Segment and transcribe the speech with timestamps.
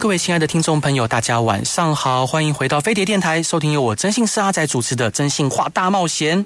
[0.00, 6.42] 各位亲爱的听众朋友，大家晚上好，欢迎回到飞碟电台，收听由我征信师阿仔主持的《真性话大冒险》。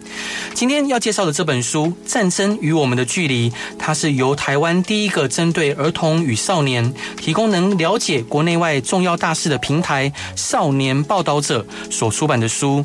[0.54, 12.82] 今天要介绍的这本书《战争与我们的距离》，它是由台湾第一个针对儿童与少年提供能了解国内外重要大事的平台——少年报道者所出版的书。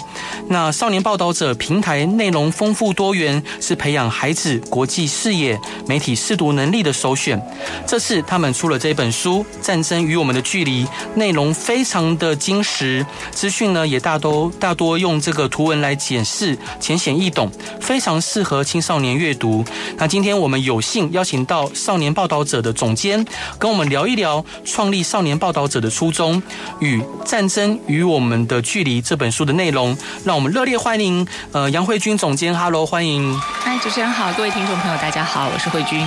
[0.49, 7.41] 那少年报道者平台内容丰富多元，是培养孩子国际视野、媒体识读能力的首选。
[7.87, 19.65] 这次他们出了这本书《战争与》我们的距离内容非常的精实，资讯呢也大都大多用这个图文来解释，浅显易懂，非常适合青少年阅读。
[19.97, 23.25] 那今天我们有幸邀请到少年报道者的总监，
[23.57, 26.41] 跟我们聊一聊创立少年报道者的初衷
[26.79, 29.97] 与《战争与我们的距离》这本书的内容。
[30.23, 33.37] 让我们热烈欢迎呃杨慧君总监，Hello，欢迎。
[33.39, 35.99] 嗨，主持人好，各位听众朋友大家好，我是慧君。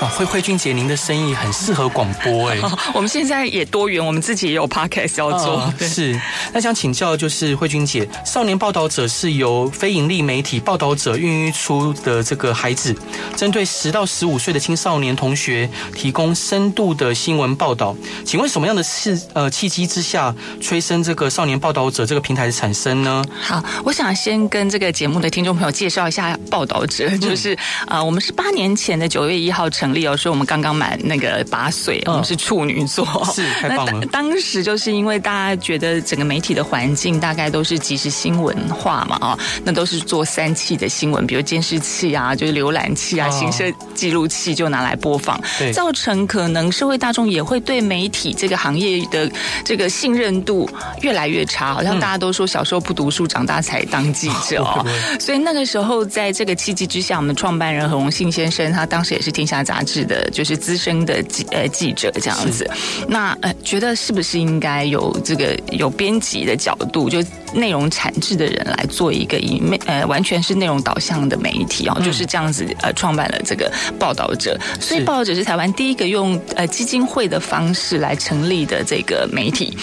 [0.00, 2.58] 哇，慧慧君姐，您的声音很适合广播哎。
[2.94, 3.66] 我们现在也。
[3.66, 5.56] 多元，我们自己也有 podcast 要做。
[5.56, 6.18] 哦、是，
[6.52, 12.94] 那想请教就是慧君姐，少年报道者是由非盈利媒体报道者孕育出的这个孩子，
[13.36, 17.96] 针对十到十五岁的青少年同学提供深度的新闻报道。
[18.24, 23.24] 请问什么样的事呃契机之下催生这个少年报道者这个平台的产生呢？
[23.40, 27.52] 好，我想先跟这个节目的听众朋友介绍一下报道者，就是
[27.86, 33.06] 啊、嗯呃，我们是八年前的九月一号成立哦，所以我们刚刚满那个八岁，我们是处女座。
[33.34, 33.46] 是。
[33.56, 33.85] 太棒了。
[33.92, 49.30] 那当时就是因为大家觉得整个媒体的环境大概都是即时新闻化嘛，啊，那都是做三器的新闻，比如监视器啊，就是浏览器啊，行车记录器就拿来播放，对，造成可能社会大众也会对媒体这个行业的
[49.64, 50.68] 这个信任度
[51.02, 54.62] 越来越差，好像大家都说小时候不读书，长大才当记者。
[54.62, 54.84] 哦。
[55.18, 62.68] 所以那个时候，在这个契机之下，我们创办人何荣信先生，他当时也是天下杂志的，就是资深的记呃记者这样子，
[63.08, 63.36] 那。
[63.66, 67.18] 觉得是不是应该有这个有编辑的角度，就
[67.52, 79.76] 内容产制的人来做一个以媒呃完全是内容导向的媒体哦，就是这样子呃创办了这个报道者，所以报道者是台湾第一个用呃基金会的方式来成立的这个媒体。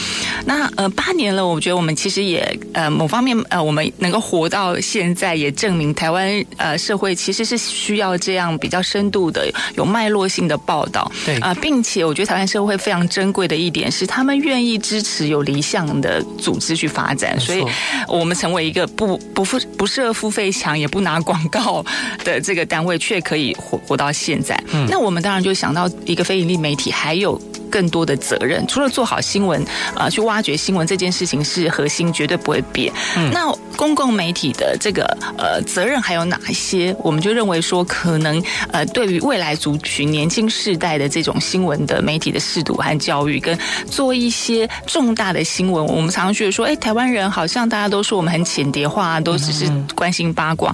[0.45, 9.45] 那呃八年了，我觉得我们其实也呃某方面呃我们能够活到现在，也证明台湾呃社会其实是需要这样比较深度的
[9.75, 13.44] 有脉络性的报道对啊，并且我觉得台湾社会非常珍贵。
[13.44, 17.66] 的一点是，他们愿意支持有理想的组织去发展，所以
[18.07, 21.83] 我们成为一个不不付不设付费墙，也不拿广告
[22.23, 24.56] 的这个单位，却可以活活到现在。
[24.72, 27.41] 嗯，那我们当然就想到一个非盈利媒体，还有。
[27.73, 29.59] 更多的责任，除了做好新闻，
[29.95, 32.94] 啊、呃，去挖掘新闻这件事情是核心，绝对不会变。
[33.17, 35.03] 嗯，那公共媒体的这个
[35.39, 36.95] 呃责任还有哪一些？
[37.00, 38.39] 我们就认为说，可能
[38.72, 43.57] 呃，对于未来族群年轻世代的这种新闻的媒体的识读和教育，跟
[43.89, 50.72] 做一些重大的新闻，我们常常觉得说，哎，台湾人好像大家都说我们很浅碟化，都只是关心八卦。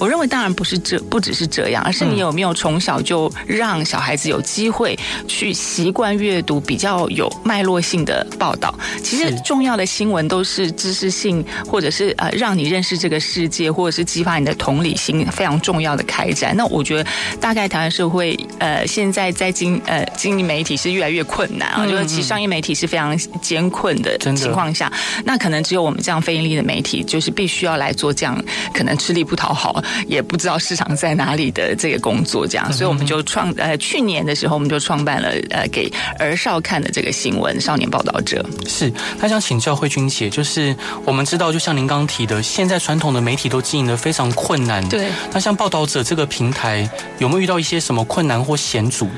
[0.00, 6.39] 我认为当然不是这，不只是这样，而是你有没有从小就让小孩子有机会去习惯阅。
[6.42, 16.56] 读比较有脉络性的报道，其实重要的新闻都是知识性，或者是呃让你认识这个世界，或者是激发你的同理心，非常重要的开展。
[16.56, 24.92] 那我觉得大概台湾社会呃现在在经呃经营媒体是越来越困难啊，就是其实商业媒体是非常艰困的情况下，
[25.24, 28.42] 那可能只有我们这样非盈利的媒体，就是必须要来做这样
[28.74, 36.29] 可能吃力不讨好，也不知道市场在哪里的这个工作，这样，所以我们就创呃去年的时候，我们就创办了呃给儿。
[36.30, 38.92] 儿少看的这个新闻，少年报道者是。
[39.20, 40.74] 他想请教慧君姐，就是
[41.04, 44.86] 我们知道，就像您刚刚提的，现在传统的媒体都经营的非常困难。
[44.88, 45.08] 对。
[45.32, 46.88] 那像报道者这个平台，
[47.18, 49.08] 有没有遇到一些什么困难或险阻？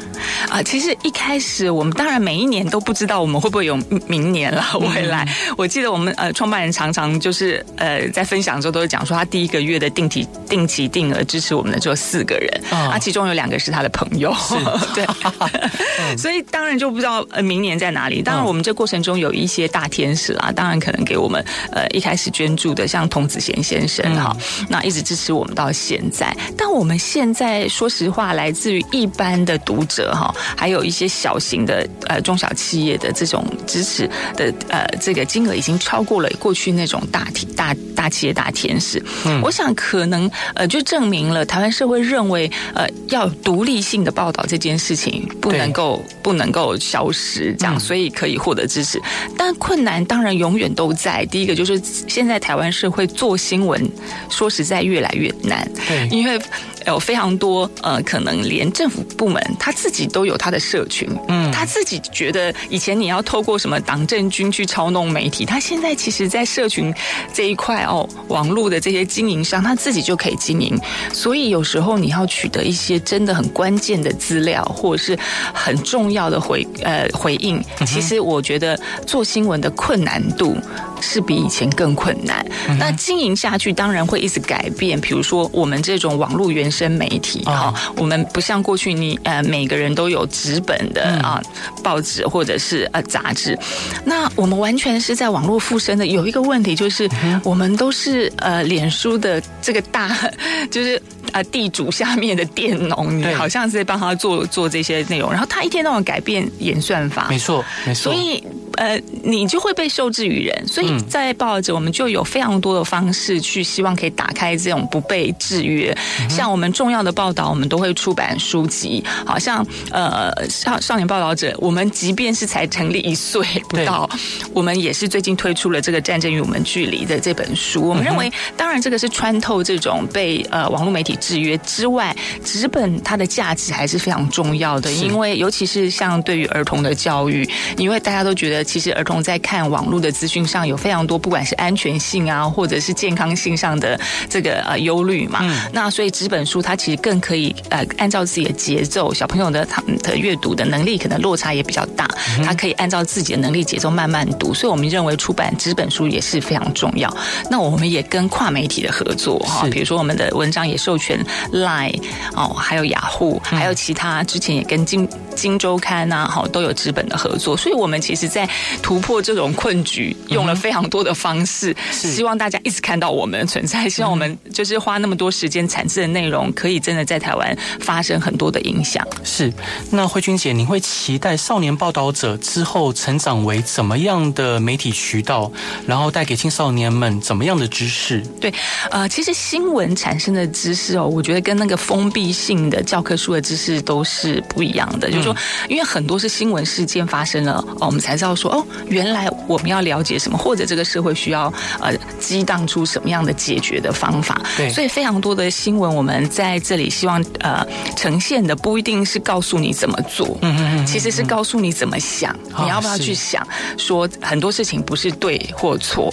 [0.49, 3.76] 啊，其实一开始我们当然每一年都不知道我们会不会有
[4.06, 5.25] 明年 了未来。
[5.25, 14.32] 嗯、我记得我们呃创办人常常就是呃在分享的时候都会讲说，他第一个月的定期定期定额支持我们的只有四个人，啊，其中有两个是他的朋友。
[14.35, 14.55] 是。
[14.94, 16.17] 对。
[16.17, 16.92] 所以当然就。
[16.93, 18.23] 不知道呃明年在哪里。
[18.23, 24.37] 当然，我们这过程中有一些大天使啊，当然可能给我们呃一开始捐助的，像童子贤先生哈，
[24.69, 26.37] 那一直支持我们到现在。
[26.56, 39.03] 但我们现在说实话，来自于一般的读者哈，还有一些小型的呃中小企业的这种支持的呃这个金额已经超过了过去那种大体大大企业大天使。
[39.25, 49.00] 嗯，我想可能呃就证明了台湾社会认为呃要独立性的报道这件事情不能够不能够消失，这样所以可以获得支持。
[49.37, 51.25] 但困难当然永远都在。
[51.26, 53.90] 第一个就是现在台湾社会做新闻，
[54.29, 55.67] 说实在越来越难。
[55.87, 56.40] 对，因为。
[56.84, 66.93] 有非常多呃，可能连政府部门他自己都有他的社群，嗯，他自己觉得以前你要透过什么党政军去操弄媒体，他现在其实，在社群
[67.32, 70.76] 这一块哦，网络的这些经营商，他自己就可以经营。
[71.12, 75.17] 所以有时候你要取得一些真的很关键的资料，或者是
[75.55, 80.57] 很重要的回呃回应，其实我觉得做新闻的困难度
[81.03, 82.47] 是比以前更困难。
[82.79, 91.43] 那经营下去当然会一直改变，比如说我们这种网络原生媒体哈，我们不像过去你呃每个人都有纸本的啊
[91.83, 93.59] 报纸或者是呃杂志，
[94.05, 96.07] 那我们完全是在网络附身的。
[96.07, 97.09] 有一个问题就是，
[97.43, 100.17] 我们都是呃脸书的这个大
[100.71, 101.01] 就是
[101.33, 108.45] 呃地主下面的佃农，你好像是在帮他做做这些内容，然后他一天到晚改变演算法，没错，没错，所以
[108.77, 110.69] 呃你就会被受制于人。
[110.69, 115.97] 所以在报纸我们就有非常多的方式去希望可以打开这种不被制约，
[116.29, 116.73] 像我们。
[116.73, 119.05] 重要的报道，我们都会出版书籍。
[119.27, 124.09] 好像呃，少少年报道者，我们即便是才成立一岁不到，
[124.55, 127.87] 我们也是最近推出了这个《战争与我们距离》的这本书。
[127.87, 134.91] 我们认为，当然这个是穿透这种被呃网络媒体制约之外，纸本它的价值还是非常重要的。
[134.91, 143.99] 因为尤其是像对于儿童的教育，因为大家都觉得，其实儿童在看网络的资讯上有非常多，不管是安全性啊，或者是健康性上的
[144.29, 145.38] 这个呃忧虑嘛。
[145.43, 146.62] 嗯、那所以纸本书。
[146.64, 152.08] 它其实更可以呃按照自己的节奏，小朋友的他们的阅读的能力可能落差也比较大，
[152.44, 157.12] 他可以按照自己的能力节奏慢慢读，所以我们认为出版纸本书也是非常重要。
[157.50, 161.19] 那我们也跟跨媒体的合作哈，比如说我们的文章也授权
[161.52, 162.00] Line
[162.34, 168.49] 哦，还有雅虎，还有其他之前也跟金金周刊呐哈都有纸本的合作，所以我们其实在
[168.81, 176.50] 突破这种困局，用了非常多的方式，希望大家一直看到我们的存在，希望我们就是花那么多时间产制的内容。
[176.53, 179.05] 可以真的在台湾发生很多的影响。
[179.25, 179.53] 是，
[179.91, 185.50] 那慧君姐，你会期待少年报道者之后成长为怎么样的媒体渠道，
[185.87, 188.20] 然后带给青少年们怎么样的知识？
[188.41, 188.53] 对，
[188.91, 195.08] 呃，其实新闻产生的知识哦，我觉得跟那个封闭性的教科书的知识都是不一样的。
[195.08, 195.37] 嗯、就是说，
[195.69, 204.41] 因为很多是新闻事件发生了，哦，我们才知道说，哦，原来我们要了解什么，或者这个社会需要呃激荡出什么样的解决的方法。
[204.57, 206.59] 对，所以非常多的新闻我们在。
[206.65, 207.67] 这里，希望呃
[207.97, 213.45] 呈现的不一定是告诉你怎么做，嗯嗯，其实是告诉你怎么想，你要不要去想，
[213.77, 216.09] 说很多事情不是对或错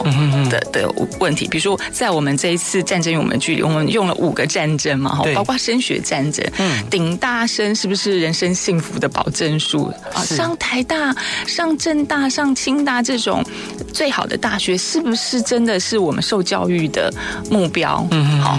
[0.50, 1.48] 的的问题。
[1.48, 10.26] 比如说，在我们这一次战争与我们距离，我们用了五个战争嘛，哈，包括升学战争，嗯，顶大生是不是人生幸福的保证书啊？
[10.26, 11.16] 上台大、
[11.46, 13.46] 上政大、上清大这种
[13.94, 17.14] 最好的大学，是不是真的是我们受教育的
[17.52, 18.08] 目标？
[18.12, 18.58] 嗯，好。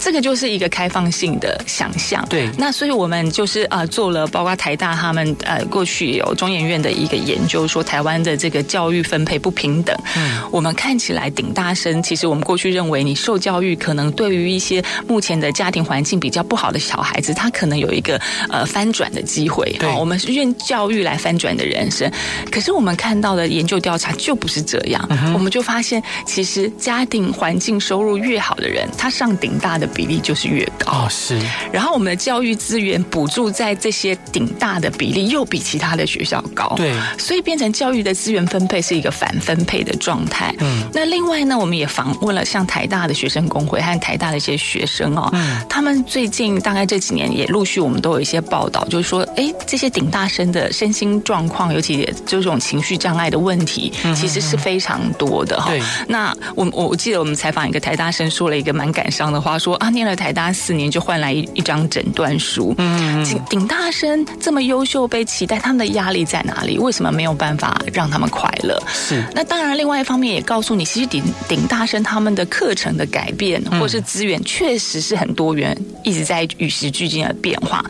[0.00, 2.48] 这个就是一个开放性的想象，对。
[2.56, 9.94] 那所以我们就是呃做了，包括台大他们呃过去有中研院的一个研究，说台湾的这个教育分配不平等。
[10.16, 10.40] 嗯。
[10.50, 19.70] 我们看起来顶大生，其实我们过去认为你受教育，可能对于一些目前的家庭环境比较不好的小孩子，他可能有一个呃翻转的机会。
[19.78, 19.86] 对。
[19.98, 22.10] 我们是用教育来翻转的人生，
[22.50, 25.06] 可是我们看到的研究调查就不是这样。
[25.10, 25.34] 嗯。
[25.34, 29.89] 我们就发现，其实家庭环境收入越好的人，他上顶大的。
[29.94, 31.38] 比例就是越高哦，是。
[31.72, 40.54] 然后我们的教育资源补助在这些顶大的比例又比其他的学校高，对，所以变成教育的资源分配是一个反分配的状态。
[40.60, 55.70] 嗯，那另外呢，我们也访问了像台大的学生工会和台大的一些学生哦，嗯，他们最近大概这几年也陆续我们都有一些报道，就是说，哎，这些顶大生的身心状况，尤其就这种情绪障碍的问题，其实是非常多的哈。
[55.70, 59.79] 对，那我我我记得我们采访一个台大生说了一个蛮感伤的话，说。
[59.80, 62.74] 啊，念了台大四年就换来一一张诊断书。
[62.78, 66.78] 嗯，顶顶大生这么优秀，被期待，他们的压力在哪里？
[66.78, 68.80] 为什么没有办法让他们快乐？
[68.92, 69.24] 是。
[69.34, 77.82] 那当然，另外一方面也告诉你，其实顶顶大生他们的课程的改变，或是资源，确实是很多元，一直在与时俱进的变化。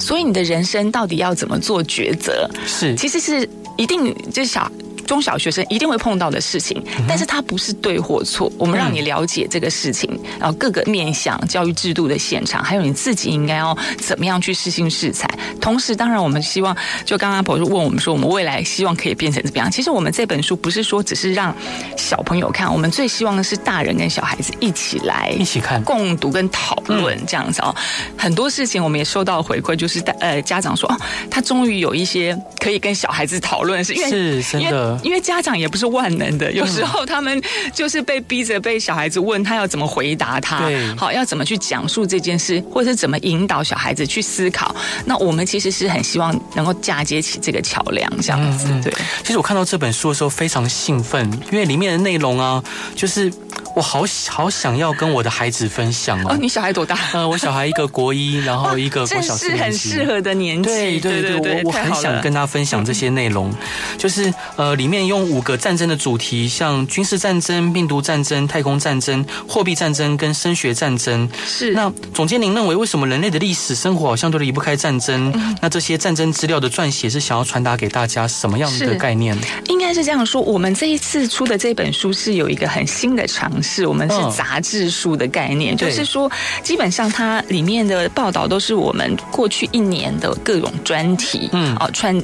[0.00, 2.50] 所以你的人生到底要怎么做抉择？
[2.66, 4.70] 是，其实是一定就是小。
[5.06, 8.52] 中小学生一定会碰到的事情，但是它不是对或错。
[8.58, 15.28] 我们让你了解这个事情，然后各个面向教育制度的现场，还有你自己应该要怎么样去适性适才。
[15.60, 19.70] 同时，当然我们希望，就刚刚博士问我们说，我们未来希望可以变成怎么样？
[19.70, 21.54] 其实我们这本书不是说只是让
[21.96, 27.74] 小朋友看，我们最希望的是大人跟小孩子一起来一起看、共读跟讨论这样子哦。
[28.16, 30.96] 很多事情我们也收到回馈，就是呃家长说哦，
[31.30, 34.95] 他终于有一些可以跟小孩子讨论，是因为是真的。
[35.02, 37.40] 因为家长也不是万能的，有时候他们
[37.72, 44.74] 就是被逼着被小孩子问他要怎么回答他，对，好要怎么去讲述这件事，或者是怎么引导小孩子去思考。
[45.04, 48.68] 那我们其实是很希望能够嫁接起这个桥梁，这样子。
[48.82, 52.62] 对，其实我看到这本书的时候非常兴奋，因为里面的内容啊，
[52.94, 53.32] 就是。
[53.74, 56.28] 我好好想要跟我的孩子分享哦。
[56.30, 56.98] 哦，你小孩多大？
[57.12, 59.90] 呃，我小孩一个国一，然后一个 国小四年级。
[59.90, 60.70] 是很适合的年纪。
[60.70, 63.52] 对对对，对我我很想跟他分享这些内容，
[63.98, 71.28] 就是呃，里面用五个战争的主题，像军事战争、病毒战争、太空战争、货币战争跟声学战争。
[71.46, 71.72] 是。
[71.72, 75.32] 那总监，您认为为什么人类的历史生活好像都离不开战争？
[75.34, 75.56] 嗯。
[75.60, 79.36] 那这些战争资料的撰写是想要传达给大家什么样的概念？
[79.68, 83.86] 应该是这样说，我们这一次出的这本书是有一个很新的尝试。
[83.86, 86.30] 我们是杂志书的概念，就是说，
[86.62, 92.22] 基本上它里面的报道都是我们过去一年的各种专题，嗯，哦，串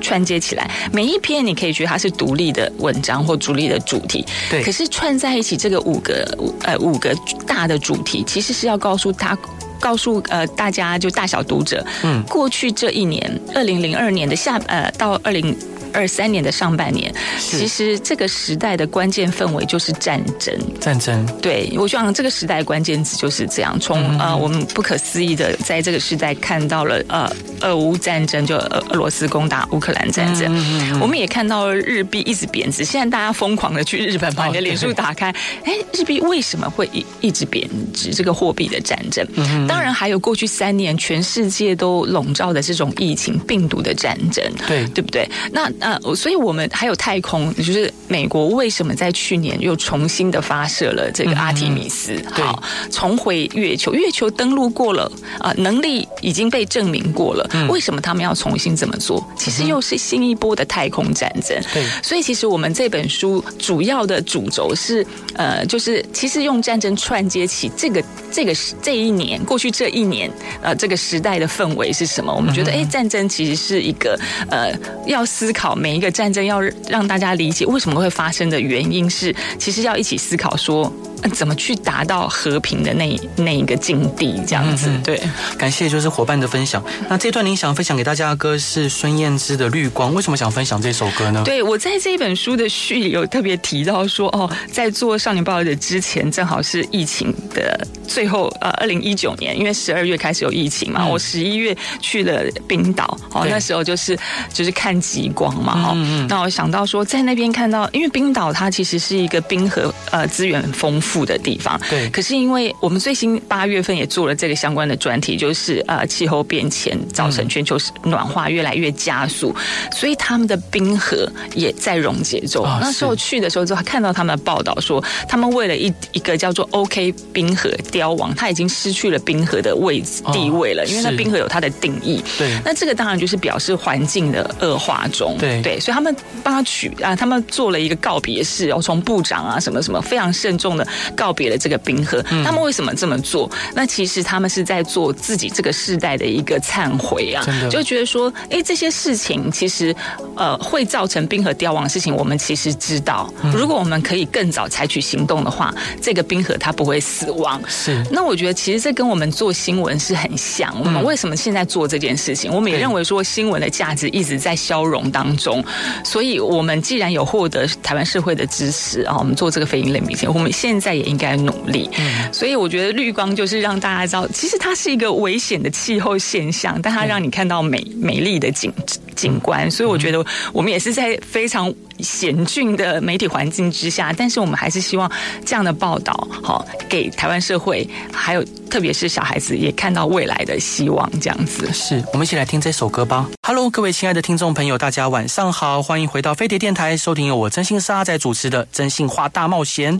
[0.00, 6.24] 串接起来，每一篇你可以觉得它是独立的文章或独立的主题，对，可是串在一起这个五个
[6.62, 7.14] 呃五个
[7.46, 9.36] 大的主题，其实是要告诉他，
[9.80, 15.56] 告诉呃大家就大小读者，嗯，过去这一年，二零零二年的下呃到二零。
[15.94, 20.54] 二三年的上半年，其实这个时代的关键氛围就是战争。
[20.80, 23.78] 战争，对，我想这个时代关键词就是这样。
[23.80, 30.46] 从、嗯、呃，我们不可思议的在这个时代看到了呃，俄乌战争，就俄俄罗斯攻打乌克兰战争。
[30.50, 35.30] 嗯、我们也看到了日币一直贬值，现在大家疯狂的去日本把你的脸书打开，
[35.64, 38.12] 哎、哦，日币为什么会一一直贬值？
[38.14, 45.28] 这个货币的战争、嗯，当然还有过去三年全世界都笼罩的这种疫情病毒的战争，对，对不对？
[45.50, 52.14] 那呃，所以我们还有太空，就是美国为什么在去年又重新的发射了这个阿提米斯？
[52.14, 55.04] 嗯、好，重回月球，月球登陆过了
[55.38, 57.46] 啊、呃，能力已经被证明过了。
[57.68, 59.22] 为什么他们要重新这么做？
[59.36, 61.54] 其实又是新一波的太空战争。
[61.74, 70.30] 对，所以其实我们这本书主要的主轴是呃，就是其实用战争串接起这个这个这一年过去这一年
[70.62, 72.34] 呃这个时代的氛围是什么？
[72.34, 74.18] 我们觉得哎，战争其实是一个
[74.50, 74.72] 呃
[75.06, 75.73] 要思考。
[75.74, 80.92] 每一个战争要让大家理解为什么会发生的原因是，其实要一起思考说。
[81.32, 84.38] 怎么去达到和平的那那一个境地？
[84.46, 85.18] 这样子，对，
[85.56, 86.84] 感谢就是伙伴的分享。
[87.08, 91.42] 那这段您想分享给大家的歌是孙燕姿的《绿光》，为什么想分享这首歌呢？
[91.42, 104.14] 对，我在这本书的序里有特别提到说，哦，在做少年报道者之前，正好是疫情的最后，呃，二零一九年，因为十二月开始有疫情嘛，嗯、我十一月去了冰岛，哦，那时候就是
[104.52, 111.24] 就是看极光嘛，哈、嗯，那我想到说，在那边看到，因为冰岛它其实是一个冰河，呃，资源很丰富。
[111.24, 112.10] 的地方，对。
[112.10, 119.56] 可是因为我们最新八月份也做了这个相关的专题，就是呃气候变迁造成全球暖化越来越加速，
[119.90, 122.66] 所以他们的冰河也在溶解中。
[122.78, 132.22] 那时候去的时候就看到他们的报道说，他们为了一一个叫做 OK 冰河凋亡，它已经失去了冰河的位置地位了，因为那冰河有它的定义。
[132.36, 132.50] 对。
[132.62, 135.38] 那这个当然就是表示环境的恶化中。
[135.44, 140.86] 对对，所以他们帮他取啊，他们做了一个告别式，然后从部长啊什么什么非常慎重的。
[141.16, 143.50] 告别了这个冰河，他们为什么这么做？
[143.74, 149.94] 那其实他们是在做自己这个世代的一个忏悔啊，就觉得说，哎，这些事情其实
[150.36, 153.32] 呃会造成冰河凋亡的事情，我们其实知道。
[153.54, 157.60] 如果我们可以更早采取行动的话，这个冰河它不会死亡。
[157.68, 158.04] 是。
[158.10, 160.74] 那我觉得其实这跟我们做新闻是很像。
[160.80, 162.52] 我们为什么现在做这件事情？
[162.52, 165.64] 我们也认为说新闻的价值一直在消融当中，
[166.04, 171.88] 所以我们既然有获得台湾社会的支持啊，我们做这个非营利明星，我们现在也应该努力，
[172.32, 178.72] 所以我觉得绿光就是让大家知道，其实它是一个危险的气候现象，但它让你看到美美丽的景
[179.14, 185.10] 景观，所以我觉得我们也是在非常险峻的媒体环境之下，但是我们还是希望
[185.44, 191.72] 这样的报道，好给台湾社会，还有特别是小孩子也看到未来的希望，这样子。
[191.72, 193.26] 是我们一起来听这首歌吧。
[193.46, 199.98] Hello，各位亲爱的听众朋友，大家晚上好，欢迎回到飞碟电台，收听由我真心是阿仔主持的《真心话大冒险》。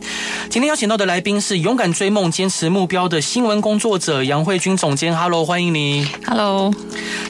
[0.50, 5.16] 今天邀请到的来宾是勇敢追梦、坚持目标的新闻工作者杨慧君总监。
[5.16, 6.08] Hello，欢迎你。
[6.26, 6.72] Hello，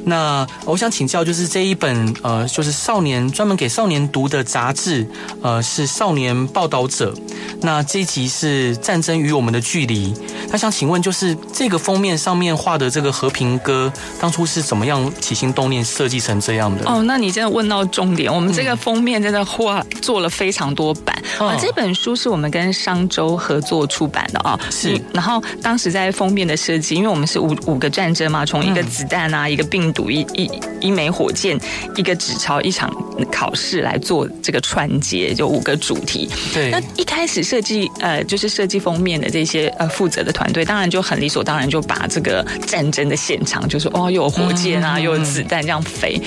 [0.04, 5.06] 那我想请教，就是这一本呃，就是少年专门给少年读的杂志，
[5.42, 7.12] 呃，是《少年报道者》。
[7.60, 10.12] 那这一集是《战争与我们的距离》。
[10.50, 16.88] 那想请问，就是这个封面上面画的这个和平鸽，当初是怎么样起心动念设计成这样的？
[16.88, 18.32] 哦，那你真的问到重点。
[18.32, 21.14] 我们这个封面真的画做了非常多版。
[21.38, 24.58] 啊、嗯，这本书是我们跟商周合作出版的啊。
[24.70, 25.00] 是。
[25.12, 30.50] 然后当时在封面的设计，因为我们是五五个战争嘛，从一个子弹啊，一个病毒，一一
[30.80, 31.58] 一枚火箭，
[31.96, 32.92] 一个纸钞，一场
[33.30, 36.28] 考试来做这个串接，就五个主题。
[36.52, 36.70] 对。
[36.70, 46.20] 那一开始设计呃，就是设计封面的这些呃负责的团队，当然就很理所当然就把这个战争的现场，就是哦，又有火箭啊，又有子弹这样飞。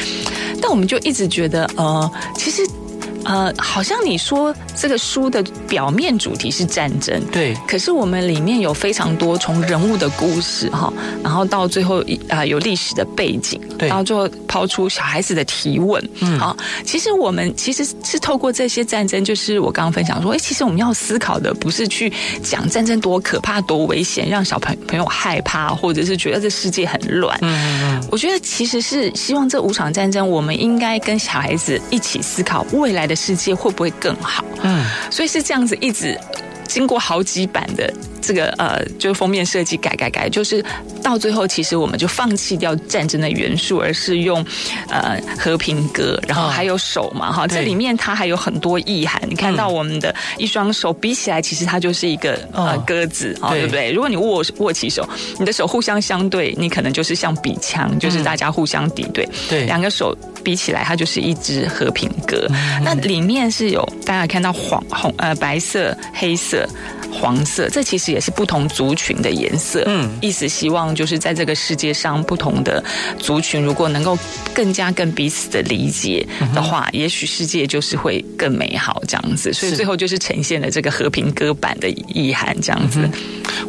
[0.62, 2.68] 但我们就一直觉得，呃，其实。
[3.28, 7.54] 呃，好像你说这个书的表面主题是战争，对。
[7.68, 10.92] 可是我们里面有非常多从人物的故事哈，
[11.22, 13.90] 然后到最后啊、呃、有历史的背景，对。
[13.90, 16.56] 然后最后抛出小孩子的提问，嗯，好，
[16.86, 27.38] 其实我们其实是透过这些战争，就是我刚刚分享说，哎，其实我们要思考的不是去讲战争多可怕、多危险，让小朋朋友害怕，或者是觉得这世界很乱。
[27.42, 28.08] 嗯嗯嗯。
[28.10, 34.46] 我觉得其实是希望这五场战争，我们应该跟小孩子一起思考未来的世界会不会更好？
[34.62, 36.18] 嗯，所以是这样子，一直
[36.68, 37.92] 经过好几版的。
[38.28, 40.62] 这个呃，就是封面设计改改改，就是
[41.02, 44.46] 到最后，其实我们就放弃掉战争的元素，而是用
[44.90, 49.22] 呃和平鸽，然后还有手嘛哈，这里面它还有很多意涵。
[49.30, 53.94] 你看到我们的一双手比起来，其实它就是一个呃鸽子啊，对不对？
[53.94, 55.08] 如果你握握起手，
[55.40, 59.26] 你的手互相相对，你可能就是像比枪，就是大家互相敌对。
[59.48, 62.46] 对，两个手比起来，它就是一只和平鸽。
[62.84, 66.68] 那里面是有大家看到黄红呃白色、黑色。
[67.12, 69.84] 黄色，这其实也是不同族群的颜色。
[69.86, 72.84] 嗯，意思希望就是在这个世界上，不同的
[73.18, 74.18] 族群如果能够
[74.54, 79.52] 更加跟彼此的理解的话，嗯、也许世界就是会更美好这样子。
[79.54, 83.10] 所以最后就是呈现了这个和平鸽版的意涵这样子。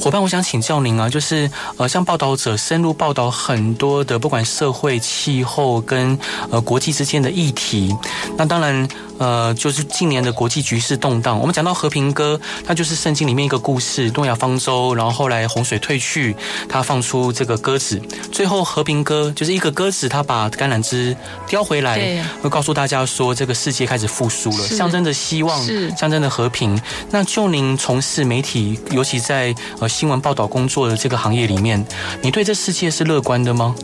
[0.00, 6.18] 伙伴，我想请教您啊，就是呃，像报道者深入报道很多的，不管社会、气候跟
[6.50, 7.94] 呃国际之间的议题，
[8.36, 8.86] 那当然。
[9.18, 11.38] 呃，就是近年的国际局势动荡。
[11.38, 16.34] 我们讲到和平鸽，它就是圣经里面一个故事，诺亚方舟，然后后来洪水退去，
[16.68, 21.16] 它放出这个鸽子，最后和平鸽就是一个鸽子，它把橄榄枝
[21.48, 25.60] 叼回来，会告诉大家说这个世界开始复苏了，象征着希望，
[25.96, 26.80] 象征着和平。
[27.10, 31.84] 那就您从事媒体，尤其在呃新闻报道工作的这个行业里面，
[32.22, 33.74] 你对这世界是乐观的吗？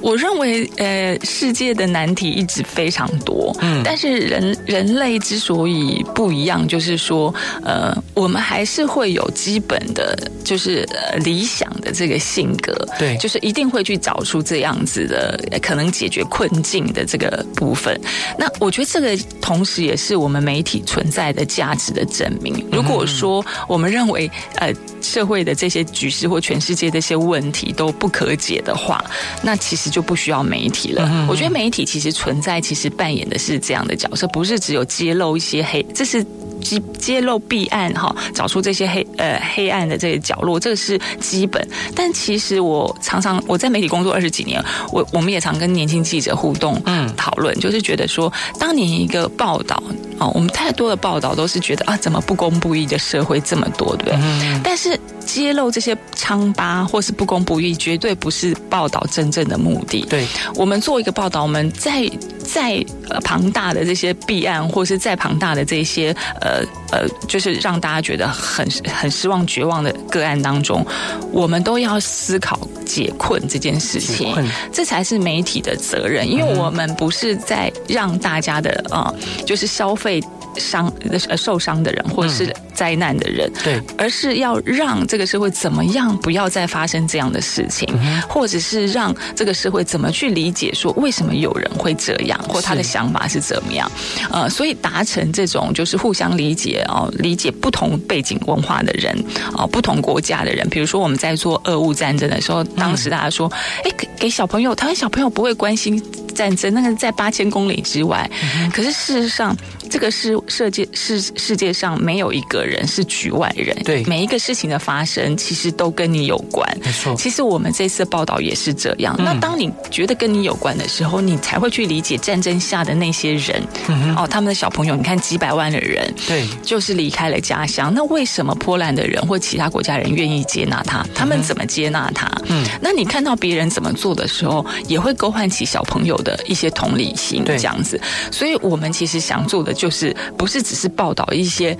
[0.00, 4.56] 我认为，呃，世界的难题一直非常多，嗯，但是人。
[4.72, 7.32] 人类之所以不一样，就是说，
[7.62, 18.00] 呃，我们还是会有基本的，就是呃理想的这个性格，对，就是一定会去找出这样子的可能解决困境的这个部分。
[18.38, 22.66] 那我觉得这个同时也是我们媒体存在的价值的证明。
[22.72, 29.04] 如果说我们认为，呃，社会的这些局势或全世界这些问题都不可解的话，
[29.42, 31.26] 那其实就不需要媒体了。
[31.28, 34.61] 我觉得媒体其实存在，其实扮演的是这样的角色，不是。
[34.62, 36.24] 只有揭露一些黑，这是
[36.60, 41.66] 揭揭露弊案哈，找出这些黑呃黑暗的这些角落，这个是基本。
[41.96, 49.82] 但其实我常常我在媒体工作二十几年，我我们也常跟年轻记者互动，嗯，讨论，就是觉得说，当你一个报道
[50.16, 54.14] 啊，我们太多的报道都是觉得啊，怎么不公不义的社会这么多，对不对？
[54.22, 54.96] 嗯，但是
[55.26, 60.06] 揭露这些疮疤或是不公不义，绝对不是报道真正的目的。
[60.08, 62.08] 对，我们做一个报道，我们在。
[62.52, 62.84] 再
[63.24, 70.84] 庞大的这些弊案，或是再庞大的这些呃呃，就是让大家觉得很很失望、绝望的个案当中，
[71.30, 74.36] 我们都要思考解困这件事情，
[74.70, 80.22] 这才是媒体的责任，因为我们不是在让大家的啊、呃，就是消费
[80.58, 80.92] 伤
[81.28, 93.90] 呃受伤的人，或者是灾难的人，对，而是要让这个社会怎么样不要再发生这样的事情，嗯、或者是让这个社会怎么去理解说为什么有人会这样，或他的想法是怎么样，
[94.30, 99.16] 呃，所以达成这种就是互相理解哦，理解不同背景文化的人
[99.54, 103.46] 哦，不同国家的人，比如说我们在做俄乌战争的时候，当时大家说，
[103.84, 106.02] 哎、嗯，给给小朋友，台湾小朋友不会关心
[106.34, 109.56] 战争，那个在八千公里之外，嗯、可是事实上。
[109.90, 117.14] 这个是世界世世界上没有一个人是局外人，对，每一个事情的发生其实都跟你有关，没错。
[117.16, 119.14] 其实我们这次报道也是这样。
[119.18, 127.92] 嗯、那当你觉得跟你有关的时候，你才会去理解战争下的那些人，嗯、哦，他们的小朋友，你看几百万的人，对，就是离开了家乡。
[127.92, 131.04] 那为什么波兰的人或其他国家人愿意接纳他？
[131.14, 132.30] 他们怎么接纳他？
[132.46, 138.00] 嗯，那你看到别人怎么做的时候，也会勾唤起小朋友的一些同理心，这样子。
[138.30, 139.72] 所以我们其实想做的。
[139.72, 141.76] 就是不是只是报道一些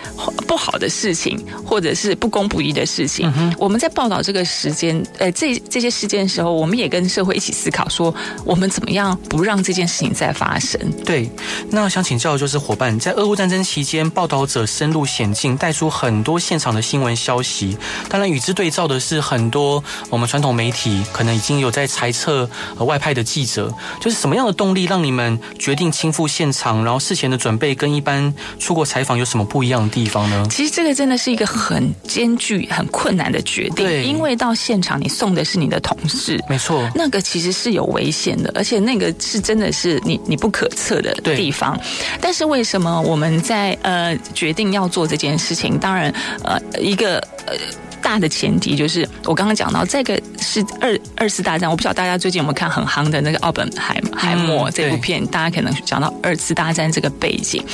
[0.49, 3.33] 不好的事情，或者是不公不义的事情。
[3.37, 10.81] 嗯、我们在报道这个时间，呃，这这些事件的时候，我们也跟社会一起思考，说我们怎么样不让这件事情再发生。
[11.05, 11.31] 对，
[11.71, 17.77] 那想请教的就是伙伴，在俄乌战争期间，报道者深入险境，带出很多现场的新闻消息。
[18.09, 23.73] 当然，与之对照的是，很多我们传统媒体可能已经有在猜测、呃外派的记者。
[24.01, 30.47] 就是什么样的动力让你们决定亲赴现场，然后事前的准备跟一般出国采访有什么不一样的地方呢？
[30.51, 41.79] 其实这个真的是一个很艰巨、很困难的决定，对，因为到现场你送的是你的同事，没错，那个其实是有危险的，而且那个是真的是你你不可测的地方。
[42.21, 45.79] 但是为什么我们在呃决定要做这件事情？
[45.79, 46.13] 当然
[46.45, 47.55] 呃一个呃。
[48.03, 51.71] 大的前提就是我刚刚讲到，这个是二二次大战。
[51.71, 57.65] 我不晓得大家最近有没有看很夯的那个奥本海海默这部片，大家可能讲到二次大战这个背景。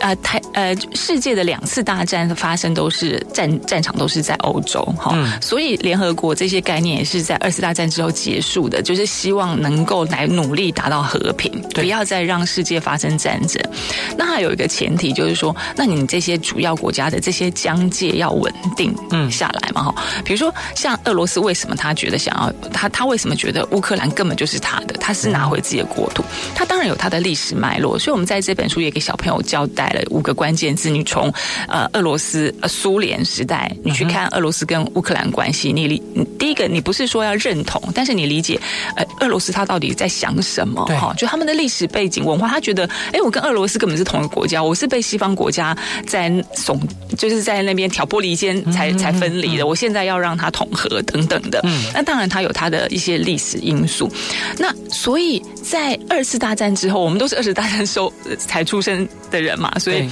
[0.00, 13.62] 呃，台呃，世界的两次大战的发生都是战战场都是在欧洲哈，嗯、所以联合国这些概念也是在二次大战之后结束的，就是希望能够来努力达到和平，对不要再让世界发生战争。
[14.16, 29.89] 那还有一个前提就是说，那你这些主要国家的这些疆界要稳定嗯下来嘛哈，嗯、比如说像俄罗斯，为什么他觉得想要他他为什么觉得乌克兰根本就是他的，他是拿回自己的国土，他当然有他的历史脉络，所以我们在这本书也给小朋友交代。
[29.92, 31.32] 了五个关键字，你从
[31.68, 36.02] 呃俄罗斯呃苏联时代，你去看俄罗斯跟乌克兰关系，你理
[36.38, 38.58] 第一个你不是说要认同，但是你理解
[38.96, 41.14] 呃俄罗斯他到底在想什么哈？
[41.16, 45.76] 就他们的历史背景文化，他觉得哎，我跟俄罗斯根本是同一个国家，我是被西方国家
[46.06, 46.80] 在怂，
[47.16, 51.60] 就是在那边挑拨离间才才分离的，我现在要让他统合等等的。
[51.64, 54.10] 嗯，那当然他有他的一些历史因素。
[54.58, 59.72] 那所以在二次大战之后，我们都是二次大战时候才出生的人嘛。
[59.80, 60.08] 所以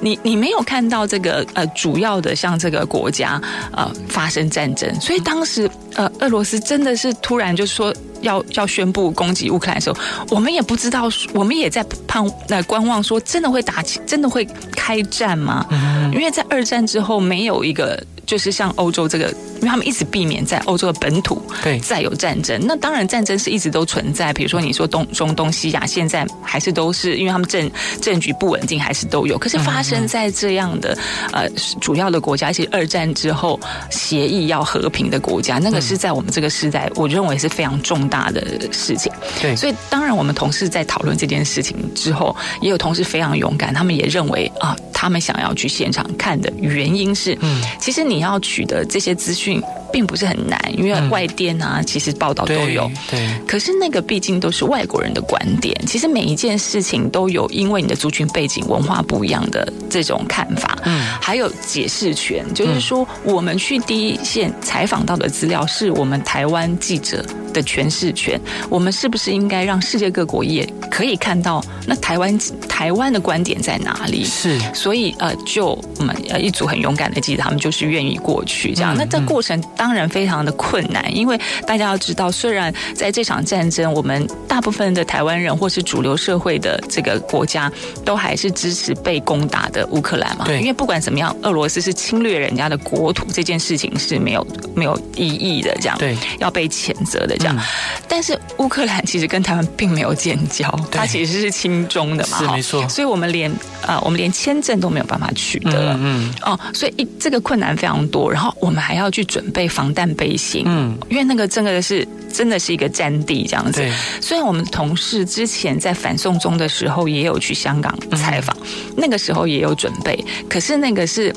[0.00, 3.40] 你，你你没有看到这个呃主要的像这个国家
[3.72, 9.96] 呃发生战争，所以当时呃俄罗斯真的是突然就说要要宣布攻击乌克兰的时候，
[10.30, 15.66] 我们也不知道，我们也在盼来观望，说真的会打起，真的会开战吗？
[15.70, 18.02] 嗯，因为在二战之后没有一个。
[18.28, 22.60] 就是像欧洲这个，因为他们一直避免在欧洲的本土对再有战争。
[22.62, 27.70] 那当然战争是一直都存在，比如说你说东中东西亚，现在还是都是因为他们政
[28.02, 29.38] 政局不稳定，还是都有。
[29.38, 30.94] 可是发生在这样的
[31.32, 31.48] 呃
[31.80, 38.40] 主要的国家，其实二战之后协议要和平的国家，那个是在我们这个时代，我认为是非常重大的
[38.70, 39.10] 事情。
[39.40, 48.18] 对，所以当然我们同事在讨论这件事情之后，也有同事非常勇敢，他们也认为啊，他们想要去现场看的原因是，嗯，其实你。
[48.18, 52.90] 要取得这些资讯，并不是很难，因为外电啊，其实报道都有。
[53.08, 55.72] 对，可是那个毕竟都是外国人的观点。
[55.86, 60.76] 其实每一件事情都有，因为你的族群背景、文化不一样的这种看法。
[60.84, 68.40] 嗯，还有解释权，就是说，我们去第一线采访到的资料，是我们台湾记者的诠释权。
[68.68, 74.24] 我们是不是应该让世界各国也可以看到，那台湾台湾的观点在哪里？
[74.24, 78.94] 是，所以呃，就我们呃一组很勇敢的记者，他们就是愿意过去这样。
[78.94, 79.58] 嗯、那这过程。
[79.76, 87.70] 当然非常的困难，因为大家要知道，虽然在这场战争，我们大部分的台湾人或是主流社会的这个国家，
[88.04, 90.44] 都还是支持被攻打的乌克兰嘛。
[90.44, 97.56] 对，因为不管怎么样，俄罗斯是侵略人家的国土，这件事情是没有没有意义的，这样对，要被谴责的这样。
[97.56, 97.62] 嗯、
[98.08, 102.86] 但是乌克兰其实跟台湾并没有建交，它其实是亲中的嘛，是没错。
[102.88, 109.68] 所以我们连啊、呃，我们连签证都没有办法取得，嗯，嗯哦，所以一这个困难非常多，然后我们还要去准备。
[109.68, 113.86] 防弹背心，嗯，因为那个真的是真的是一个战地这样子。
[114.20, 121.32] 虽然我们同事之前在反送中的时候也有去香港采访，嗯、那个时候也有准备，可是那个是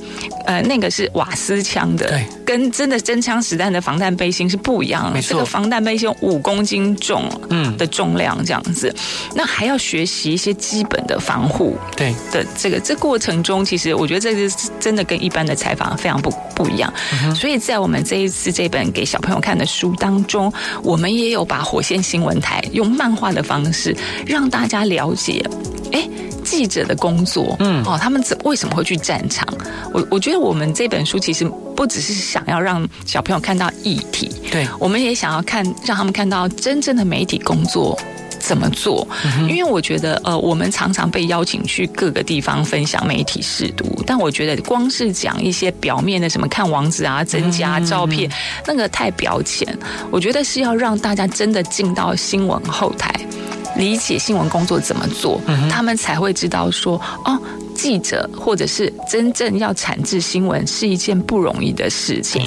[0.46, 5.22] 呃那个是瓦斯枪的，对，跟真的真枪实弹的防弹背心是不一样的。
[5.22, 12.14] 这个防弹背心五公斤重，嗯的重量这样子，嗯、那还要学习一些基本的防护，对。
[12.32, 16.94] 的这个这过程中，其实我觉得这是真的跟一般的采访非常不不一样。
[17.24, 20.52] 嗯、所以在我们这一次这本给小朋友看的书当中，
[20.82, 25.44] 我们也有把火线新闻台用漫画的方式让大家了解，
[25.92, 26.08] 哎，
[26.52, 29.48] 记者的工作，嗯，哦，他们怎为什么会去战场？
[29.94, 37.98] 我我觉得我们这本书其实不只是想要让小朋友看到议题，对，我们也想要看让他们看到真正的媒体工作。
[38.42, 39.08] 怎么做？
[39.48, 48.28] 因为我觉得，呃，我们常常被邀请去各个地方分享媒体试读，但我觉得光是讲一些表面的什么看网址啊、增加照片，
[48.66, 49.78] 那个太表浅。
[50.10, 53.14] 我觉得是要让大家真的进到新闻后台，
[53.76, 57.40] 理解新闻工作怎么做，他们才会知道说，哦，
[57.74, 62.44] 记者或者是真正要产制新闻是一件不容易的事情。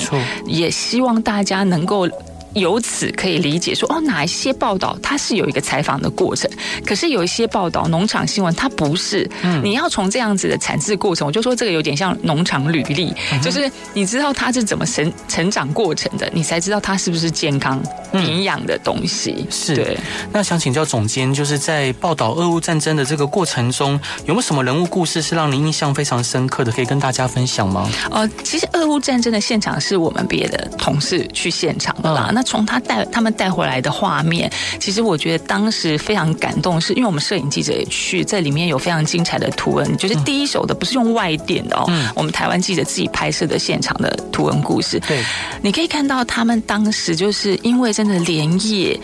[0.46, 2.08] 也希望大家能够。
[2.54, 6.50] 由此可以理解说，哦，哪一些报道它是有一个采访的过程，
[6.86, 9.28] 可是有一些报道农场新闻它不是。
[9.42, 19.34] 嗯，你要从这样子的产制过程，我就说这个有点像农场履历，嗯、就是你知道它是怎么成成长过程的，你才知道它是不是健康营养的东西。
[19.38, 19.98] 嗯、是对。
[20.32, 27.90] 那想请教总监，就是在报道俄乌战争的这个过程中，有没有什么人物故事是让您印象非常深刻的，可以跟大家分享吗？
[28.10, 32.26] 呃，其实俄乌战争的现场是我们别的同事去现场的啦。
[32.28, 45.00] 嗯、那从他带他们带回来的画面，其实我觉得当时非常感动，是因为我们摄影记者也去，在里面有非常精彩的图文，就是第一手的，不是用外电的哦，嗯、我们台湾记者自己拍摄的现场的图文故事。
[45.00, 45.22] 对，
[45.62, 48.98] 你可以看到他们当时就是因为真的连夜，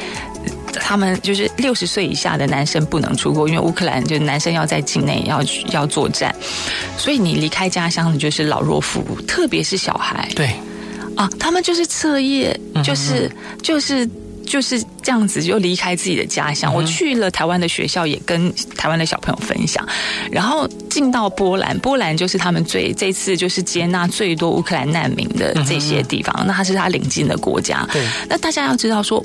[0.75, 6.35] 他们就是六十岁以下的男生不能出国，因为乌克兰就是男生要在境内要要作战，
[6.97, 10.29] 所以你离开家乡的就是老弱妇孺，特别是小孩。
[10.35, 10.51] 对。
[11.17, 13.31] 啊，他们就是彻夜，就是
[13.63, 14.09] 就是
[14.47, 16.75] 就是这样子就离开自己的家乡。
[16.75, 19.87] 我去了台湾的学校，也跟台湾的小朋友分享。
[20.31, 26.45] 然后进到波兰，波兰就是他们最这次就是接纳最多乌克兰难民的这些地方。
[26.47, 27.87] 那它是他邻近的国家。
[27.93, 29.25] 对，那大家要知道说。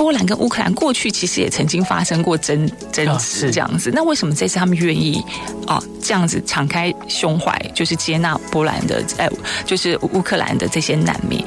[0.00, 5.22] 波兰跟乌克兰过去其实也曾经发生过争争执这样子，那为什么这次他们愿意
[5.66, 9.28] 啊这样子敞开胸怀，就是接纳波兰的哎，
[9.66, 11.44] 就是乌克兰的这些难民？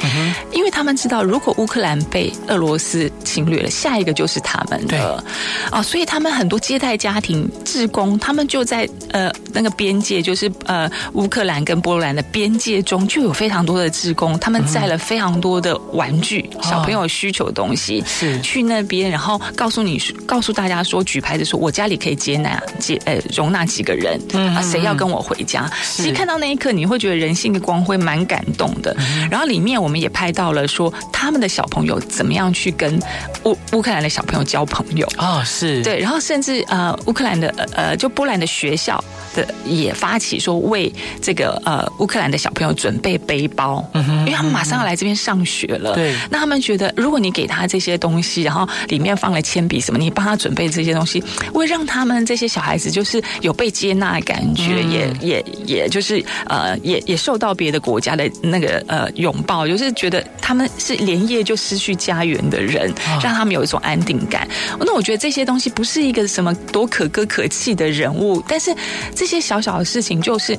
[0.52, 5.24] 因为他们知道，如果乌克兰被俄罗斯侵略了，下一个就是他们的
[5.72, 18.04] 啊，所以他们很多接待家庭、志工，他们就在呃那个边界，就是呃乌克兰跟波兰的边界中，就有非常多的志工，他们载了非常多的玩具，小朋友需求的东西。
[18.06, 18.42] 是。
[18.43, 24.19] 去那边，然后告诉你，告诉大家说，举牌子说，我家里可以接纳接呃容纳几个人，
[24.56, 25.67] 啊，谁要跟我回家？
[25.82, 28.95] 其实看到那一刻，你会觉得人性的光辉蛮感动的。
[29.32, 32.99] 然后里面我们也拍到了说，他们的小朋友怎么样去跟
[33.45, 35.08] 乌乌克兰的小朋友交朋友。
[35.17, 35.82] 啊，是。
[35.82, 39.01] 对，然后甚至呃乌克兰的呃就波兰的学校
[39.34, 48.33] 的也发起说为这个呃乌克兰的小朋友准备背包，因为他们马上要来这边上学了，对，那他们觉得如果你给他这些东西。
[48.41, 62.91] 然后里面放了铅笔什么，你帮他准备这些东西，会让他们这些小孩子就是有被接纳的感觉，嗯、也也也就是呃，也也受到别的国家的那个呃拥抱，就是觉得他们是连夜就失去家园的人，
[63.22, 64.48] 让他们有一种安定感。
[64.80, 68.76] 那我觉得这些东西不是一个什么多可歌可泣的人物，但是
[69.13, 70.58] 这些小小的事情就是。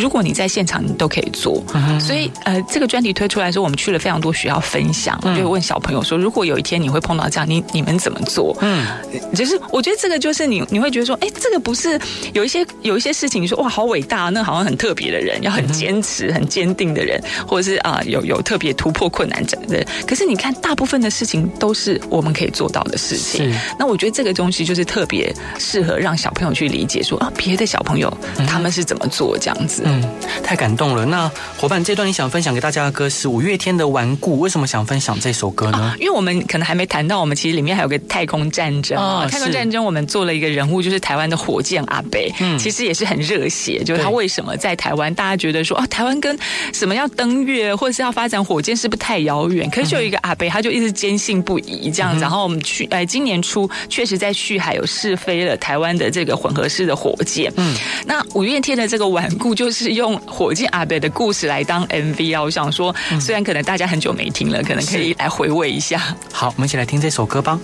[0.00, 1.62] 如果你在现场，你都可以做。
[2.00, 8.56] 所以，呃，这个专题推出来的时候，我们去了非常多学校分享，就问小朋友说：如果有一天你会碰到这样，你你们怎么做？
[8.60, 8.86] 嗯，
[9.34, 12.00] 就是我觉得这个就是你你会觉得说，哎，这个不是
[12.32, 19.86] 有一些有一些事情，你说哇，好伟大，那好像很特别的人，要很坚持、很坚定的人，或者是啊，有有特别突破困难者的人。
[20.06, 23.52] 可是你看，大部分的事情都是我们可以做到的事情。
[23.78, 28.12] 那我觉得这个东西就是特别适合让小朋友去理解说，说啊，别的小朋友
[28.46, 29.82] 他们是怎么做这样子。
[29.90, 30.02] 嗯，
[30.42, 31.04] 太感动了。
[31.04, 35.78] 那伙伴，这段你想分享给大家的歌是五月天的《顽固》，为什么想分享这首歌呢？
[35.78, 39.24] 啊、因为我们可能还没谈到，我们其实里面还有个太空战争啊。
[39.24, 42.32] 哦、太空战争，我们做了一个人物，就是台湾的火箭阿北。
[42.38, 46.38] 嗯，其实也是很热血，就是他为什么在台湾，大家觉得说啊，台湾跟
[46.72, 49.68] 什么要登月或者是要发展火箭，是不是太遥远？
[49.70, 52.20] 可是就有一个阿北，他就一直坚信不疑这样子。
[52.20, 57.52] 嗯、然后我们去，哎，今年初确实在旭海有试飞了台湾的这个混合式的火箭。
[57.56, 57.74] 嗯，
[58.04, 59.69] 那五月天的这个《顽固》就。
[59.70, 62.42] 就是用火箭阿伯的故事来当 MV 啊。
[62.42, 66.16] 我想说，虽然可能大家很久没听了，可能可以来回味一下。
[66.32, 67.56] 好，我们一起来听这首歌吧。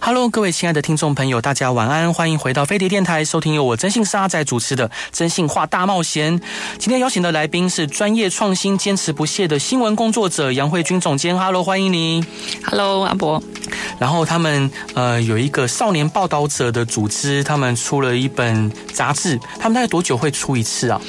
[0.00, 6.38] Hello，各位亲爱的听众朋友，大家晚安，欢迎回到飞碟电台，收听由我征信社阿仔主持的《真性话大冒险》。
[6.78, 11.38] 今天邀请的来宾是专业创新、坚持不懈的新闻工作者杨慧君总监。
[11.38, 12.24] Hello，欢迎你。
[12.64, 13.42] Hello，阿伯。
[13.98, 19.38] 然后他们呃有一个少年报道者的组织，他们出了一本杂志。
[19.58, 21.00] 他们大概多久会出一次啊？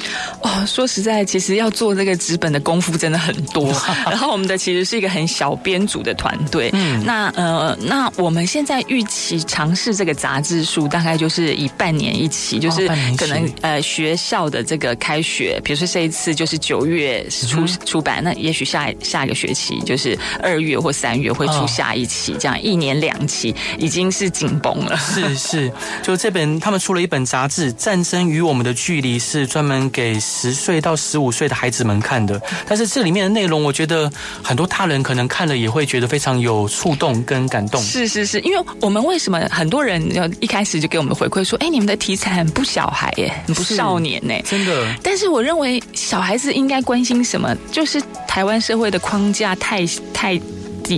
[0.42, 3.72] 哦，说实在，其实要做这个纸本的功夫真的很多。
[4.04, 6.68] 然后我们的其实是一个很小编组的团队。
[6.72, 22.80] 嗯，那呃，那我们现在预期尝试这个杂志数，大概就是以半年一期，就是可能、哦、呃学校的这个开学，比如说这一次就是九月出、嗯、出版，那也许下下一个学期就是二月或三月会出下一期，哦、这样一。
[22.80, 25.70] 年两期已经是紧绷了，是是，
[26.02, 32.40] 就这本他们出了一本杂志《战争与我们的距离》，是专门给十岁到十五岁的孩子们看的。
[32.66, 34.10] 但是这里面的内容，我觉得
[34.42, 37.82] 很多大人可能看了也会觉得非常有触动跟感动。
[37.82, 44.94] 是是是，因为我们为什么很多人要一开始就给我们回馈说，哎，你们的题材很不小孩耶，很不少年呢，真的。
[45.02, 50.40] 但是我认为小孩子应该关心什么，就是台湾社会的框架太太。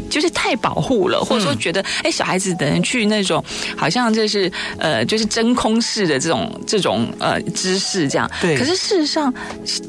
[0.02, 3.42] 就是太保护了，或者说觉得哎，小孩子等人去那种
[3.76, 8.30] 好像就是呃，就是真空式的这种这种呃知识这样。
[8.40, 8.56] 对。
[8.56, 9.32] 可是事实上，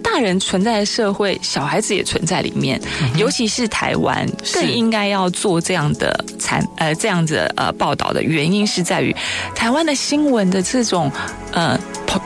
[0.03, 2.79] 大人存在的社会，小孩子也存在里面。
[3.01, 9.15] 嗯、尤其是台湾，更应该要做这样的产呃这样子呃报道的原因是在于
[9.55, 11.11] 台湾的新闻的这种
[11.51, 11.79] 呃。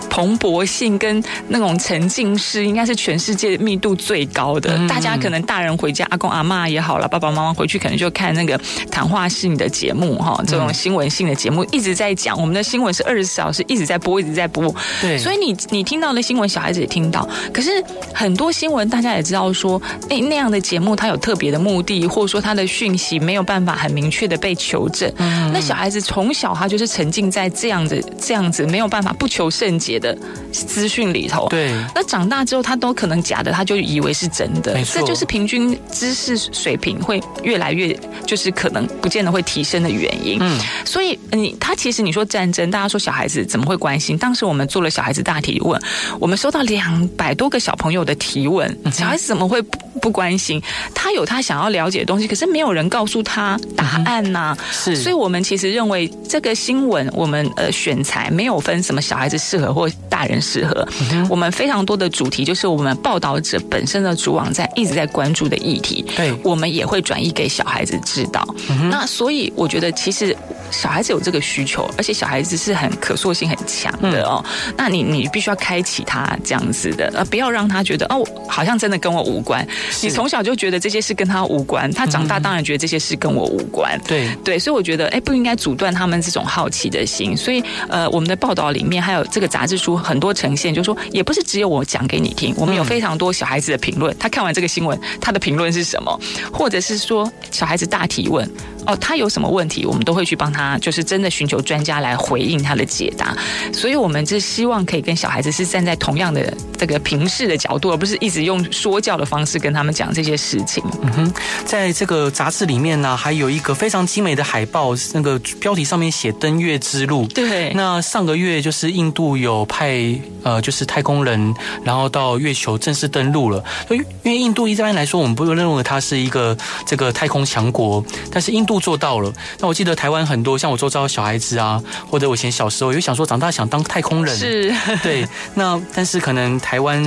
[0.10, 4.78] 蓬勃性跟那种沉浸式，应该是全世界密度最高的。
[4.88, 8.60] 大家可能大人回家，阿公阿嬷也好了，爸爸妈妈回去可能就看那个
[8.91, 12.39] 谈话性的节目哈，这种新闻性的节目一直在讲。
[12.39, 14.73] 我们的新闻是二十四小时一直在播，一直在播。
[15.02, 17.28] 对，所以你你听到的新闻，小孩子也听到。
[17.54, 17.69] 可是
[18.13, 25.12] 很多新闻，大家也知道说，哎，那样的节目它有特别的目的，或者说它的讯息没有办法很明确的被求证。
[25.54, 29.77] 那小孩子从小他就是沉浸在这样子这样子，没有办法不求甚。
[29.78, 30.18] 节的
[30.52, 40.38] 资讯里头，对，那长大之后他都可能假的，他就以为是真的，这就是平均知识水平会越来越，就是可能不见得会提升的原因。
[40.42, 44.18] 嗯，所以你他其实你说战争，大家说小孩子怎么会关心？
[44.18, 45.82] 当时我们做了小孩子大提问，
[46.20, 49.62] 我们收到两百多个小朋友的提问，小孩子怎么会
[50.08, 50.62] 不不关心？
[50.96, 54.58] 他有他想要了解的东西，可是没有人告诉他答案呐、啊。
[54.72, 59.74] 是，所以我们其实认为这个新闻，我们呃选材没有分什么小孩子适合。
[59.74, 60.88] 或大人适合，
[61.30, 68.48] 我们非常多的主题就是我们报道者本身的主网站一直在关注的议题，对，我们也会转移给小孩子知道。
[68.89, 70.34] 那所以我觉得其实。
[70.70, 74.43] 小孩子有这个需求，而且小孩子是很可塑性很强的哦。
[74.67, 79.65] 嗯、那你你必须要开启他这样子的，呃，不要让他觉得哦，好像真的跟我无关。
[80.03, 83.99] 你从小就觉得这些事跟他无关，他长大当然觉得这些事跟我无关。
[84.07, 87.36] 对、嗯、对，所以我觉得哎，不应该阻断他们这种好奇的心。
[87.36, 94.15] 所以呃，我们的报道里面还有这个杂志书很多呈现，就是说也不是只有我讲给你听，我们有非常多小孩子的评论。
[94.19, 96.19] 他看完这个新闻，他的评论是什么？
[96.51, 98.49] 或者是说小孩子大提问。
[98.88, 103.36] 哦，他有什么问题，我们都会去帮他，就是真的寻求专家来回应他的解答。
[103.73, 110.82] 所以，我们是希望可以跟小孩子是站在同样的这个平视的角度，而不是一直用说教的方式跟他们讲这些事情。
[111.02, 111.34] 嗯哼，
[111.65, 117.28] 在这个杂志里面呢，还有一个非常精美的海报，那个标题上面写“登月之路”。
[117.36, 117.73] 对。
[117.73, 120.00] 那上个月就是印度有派
[120.43, 123.62] 呃，就是太空人，然后到月球正式登陆了。
[123.89, 128.77] 因为印度一般来说，我们不会认为它是一个这个太空强国，但是印度。
[128.80, 129.32] 做到了。
[129.60, 135.28] 那我记得台湾很多像我周遭小孩子啊，或者我以前小时候有想说长大想当太空人，是 对。
[135.54, 137.04] 那但是可能台湾，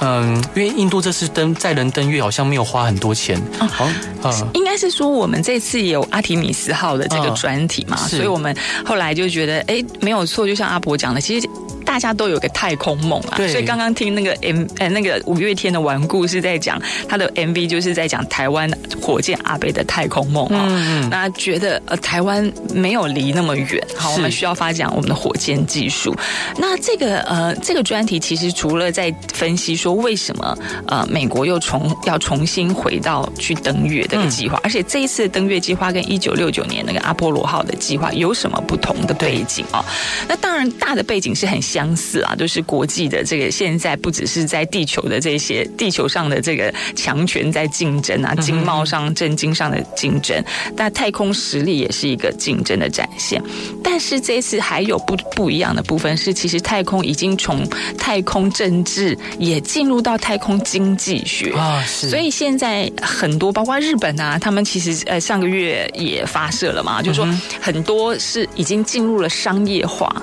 [0.00, 3.88] 嗯，因为印度这次登载人登月好像没有花很多钱，好，
[4.24, 11.48] 嗯，应该是说我们这次也有阿提米斯号的这个专题嘛，所以我们后来就觉得，哎，没有错，就像阿伯讲的，其实。
[11.90, 18.70] 大家都有个太空梦啊，所以刚刚听那个 M 呃那个五月天的顽固是在讲他的 MV，就是在讲台湾
[19.02, 20.66] 火箭阿贝的太空梦啊。
[20.68, 21.10] 嗯嗯。
[21.10, 26.14] 那觉得呃台湾没有离那么远，好，我们需要发展我们的火箭技术。
[26.56, 39.84] 那这个呃这个专题其实除了在分析说为什么呃美国又重要重新回到去登月这个计划，而且这一次的登月计划跟一九六九年那个阿波罗号的计划有什么不同的背景啊？
[40.28, 41.79] 那当然大的背景是很像。
[41.80, 50.44] 相相似啊，都、就是国际的这个现在不只是在地球的这些地球上的这个强权在竞争啊，经贸上、政经上的竞争，
[50.76, 53.42] 但太空实力也是一个竞争的展现。
[53.82, 57.66] 但是这次还有不不一样的部分是，其实太空已经从
[57.96, 62.10] 太空政治也进入到太空经济学啊，是。
[62.10, 67.26] 所以现在很多包括日本啊，他们其实呃上个月也发射了嘛，就是说
[67.60, 70.14] 很多是已经进入了商业化，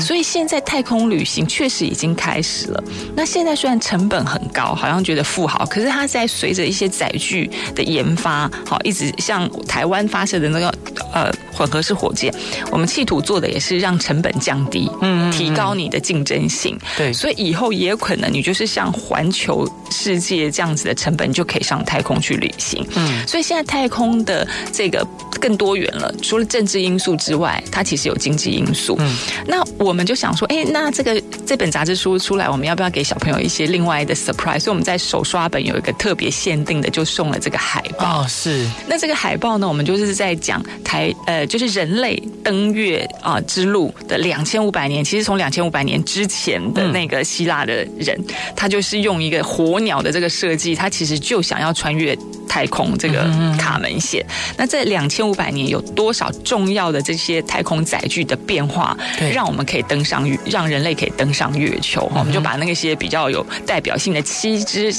[0.00, 2.84] 所以现在太空旅行确实已经开始了。
[3.14, 10.74] 那现在虽然成本很高，好像觉得富豪，可是它在随着一些载具的研发，好一直像台湾发射的那个
[11.12, 12.32] 呃混合式火箭，
[12.70, 16.78] 我们企图做的也是让成本降低，嗯，提高你的竞争性。
[16.96, 22.86] 对，所以以后也有可能你就是像环球世界这样子的成本，你就可以上太空去旅行。
[22.94, 25.06] 嗯，所以现在太空的这个
[25.40, 28.96] 更多元了，除了政治因素之外，它其实有经济因素。
[28.98, 34.60] 嗯，那我们就想说，哎，那这个这本杂志书出来，我们要不要给小朋友一些另外的 surprise？
[34.60, 38.22] 所以我们在手刷本有一个特别限定的，就送了这个海报。
[38.22, 38.64] 哦，是。
[38.86, 45.02] 那这个海报呢，我们就是在讲台呃，就是人类登月啊之路的两千五百年。
[45.04, 52.16] 其实从两千五百年之前的那个希腊的人，嗯，他就是用一个火鸟的这个设计，他其实就想要穿越
[52.48, 53.28] 太空这个
[53.58, 54.24] 卡门线。
[54.28, 62.08] 嗯，那这两千五百年有多少重要的这些太空载具的变化，对，让我们可以登上月，让人类可以登上月球？
[62.12, 64.94] 嗯，我们就把那些比较有代表性的七只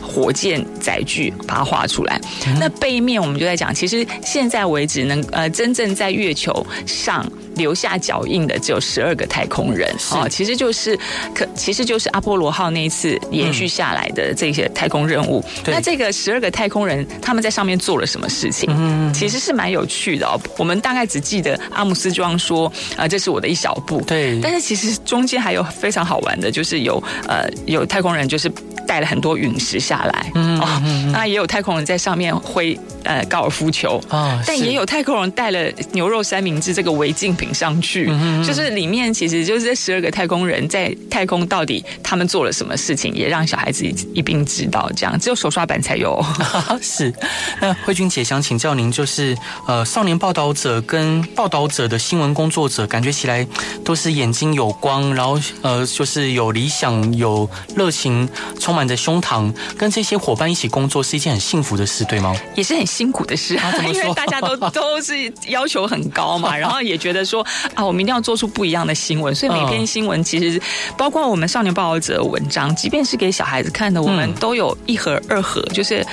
[0.00, 2.20] 火箭载具把它画出来。
[2.46, 2.56] 嗯。
[2.60, 7.26] 那背面我们就在讲，其实现在为止能呃真正在月球上。
[7.60, 10.98] 留下脚印的只有十二个太空人啊，其实就是
[11.34, 15.44] 可，其实就是阿波罗号那一次延续下来的这些太空任务。
[15.66, 18.70] 嗯、那这个十二个太空人他们在上面做了什么事情？
[18.72, 20.40] 嗯，其实是蛮有趣的哦。
[20.56, 24.00] 我们大概只记得阿姆斯壮说啊，这是我的一小步。
[24.06, 28.50] 对，但是其实中间还有非常好玩的，就是有呃有太空人就是
[28.86, 43.84] 带了很多陨石下来，嗯，哦、那也有太空人在上面挥呃高尔夫球啊，但也有太空人带了牛肉三明治这个违禁品上去，嗯，就是里面其实就是这十二个太空人在太空到底他们做了什么事情，也让小孩子
[44.14, 44.90] 一并知道。
[44.96, 46.22] 这样只有手刷版才有。
[46.82, 47.12] 是，
[47.60, 49.36] 那慧君姐想请教您，就是
[49.66, 53.46] 呃，少年报道者跟报道者的新闻工作者，感觉起来
[53.84, 62.34] 都是眼睛有光，然后呃，就是有理想、有热情，充满着胸膛，跟这些伙伴一起工作是一件很幸福的事，对吗？
[62.54, 67.20] 也是很辛苦的事啊，因为大家都 都是要求很高嘛，然后也觉得。
[67.30, 70.60] 说啊，我们一定要做出不一样的新闻，所以每篇新闻其实
[70.96, 76.04] 包括我们少年报道者的文章，即便是给小孩子看的，我们都有一核二核，就是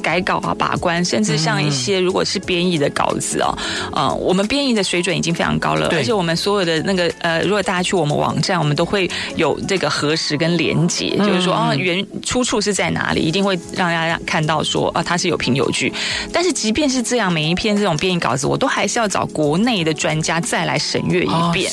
[0.00, 3.58] 改稿啊、把关，甚至像一些如果是编译的稿子啊，
[3.90, 15.92] 啊，我们编译的水准已经非常高了，而且我们所有的那个呃，如果大家去我们网站，我们都会有这个核实跟连结，就是说啊，原出处是在哪里，一定会让大家看到说啊，它是有凭有据。
[16.32, 21.70] 但是即便是这样，每一篇这种编译稿子，我都还是要找国内的专家再来审阅一遍。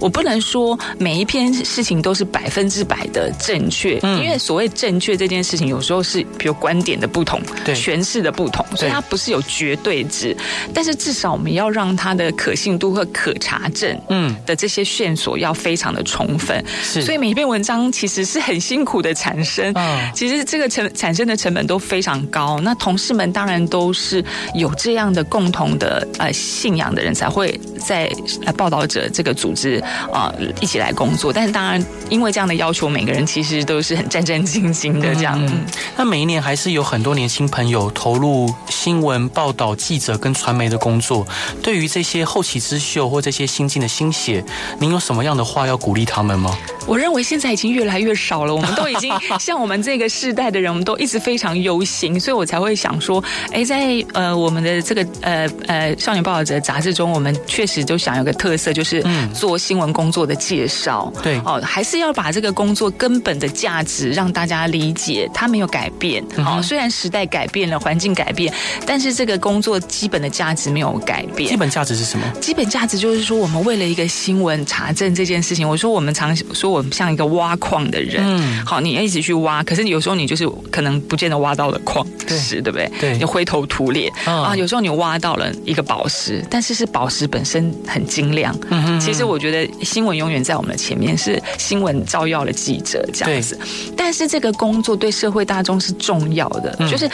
[0.00, 10.36] 我不能说每一篇事情都是百分之百的正确，嗯，因为所谓正确这件事情，有时候是比如观点的不同，对，诠释的不同，所以它不是有绝对值。
[10.74, 16.64] 但是至少我们要让它的可信度和可查证，嗯，的这些线索要非常的充分。
[16.82, 22.58] 是，所以每一篇文章其实是很辛苦的产生，嗯，其实这个成产生的成本都非常高。
[22.60, 28.10] 那同事们当然都是有这样的共同的呃信仰的人，才会在
[28.44, 29.68] 呃报道者这个组织。
[29.68, 29.82] 是
[30.12, 35.36] 啊，一起来工作，但是当然，因为这样的要求，每个人其实都是很战战兢兢的这样。
[35.44, 41.26] 嗯，那每一年还是有很多年轻朋友投入新闻报道、记者跟传媒的工作。
[41.60, 44.44] 对于这些后起之秀或这些新进的新血，
[44.78, 46.56] 您有什么样的话要鼓励他们吗？
[46.86, 59.04] 我认为现在已经越来越少了，我们都已经 像我们这个世代的人，我们都一直非常忧心，所以我才会想说，哎，在呃我们的这个呃呃少年报道者杂志中，我们确实都想有个特色，就是
[59.38, 61.12] 做新闻工作的介绍。
[61.22, 66.24] 对，哦，还是要把这个工作根本的价值让大家理解，它没有改变。
[66.44, 68.52] 好，虽然时代改变了，环境改变，
[68.84, 71.48] 但是这个工作基本的价值没有改变。
[71.48, 72.26] 基本价值是什么？
[72.40, 76.82] 基本价值就是说，我们为了一个新闻查证这件事情，我说我们常说我。
[76.82, 82.90] 们像一个挖矿的人，嗯，好，你要一直去挖，可是你有时候你就是可能不见得挖到了矿石，对不对？
[82.98, 84.56] 对，你灰头土脸啊。
[84.56, 88.56] 有时候你挖到了一个宝石，但是是宝石本身很精亮。
[88.70, 93.58] 嗯哼，其实我觉得新闻永远在我们的前面，是新闻照耀了记者这样子。
[93.96, 97.08] 但是这个工作对社会大众是重要的，就是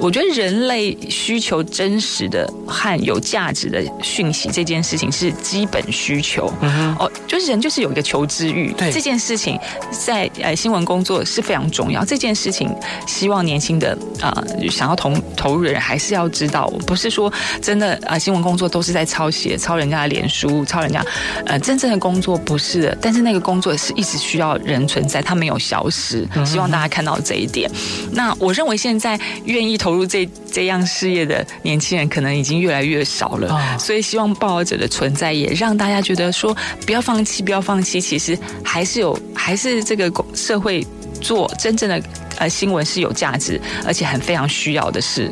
[0.00, 6.52] 我觉得人类需求真实的和有价值的讯息这件事情是基本需求。
[6.98, 8.72] 哦，就是人就是有一个求知欲。
[8.72, 9.58] 对这件事情，
[9.90, 12.04] 在呃新闻工作是非常重要。
[12.04, 12.68] 这件事情，
[13.06, 17.32] 希望年轻的啊、呃、想要投投入的人还是要知道，不是说
[17.62, 21.04] 真的啊、呃、新闻工作都是在抄写、抄人家的脸书、抄人家
[21.46, 22.98] 呃真正的工作不是的。
[23.00, 26.28] 但是那个工作是一直需要人存在，它没有消失。
[26.44, 27.70] 希望大家看到这一点。
[28.12, 33.52] 那我认为现在愿意投入这这样事业的年轻人，可能已经越来越少了。
[33.52, 38.00] 哦、所以希望报道者的存在，也让大家觉得说不要放弃，不要放弃。
[38.00, 40.86] 其实还是有，还是这个社会
[41.20, 42.02] 做真正的
[42.38, 45.30] 呃新闻是有价值，而且很非常需要的事。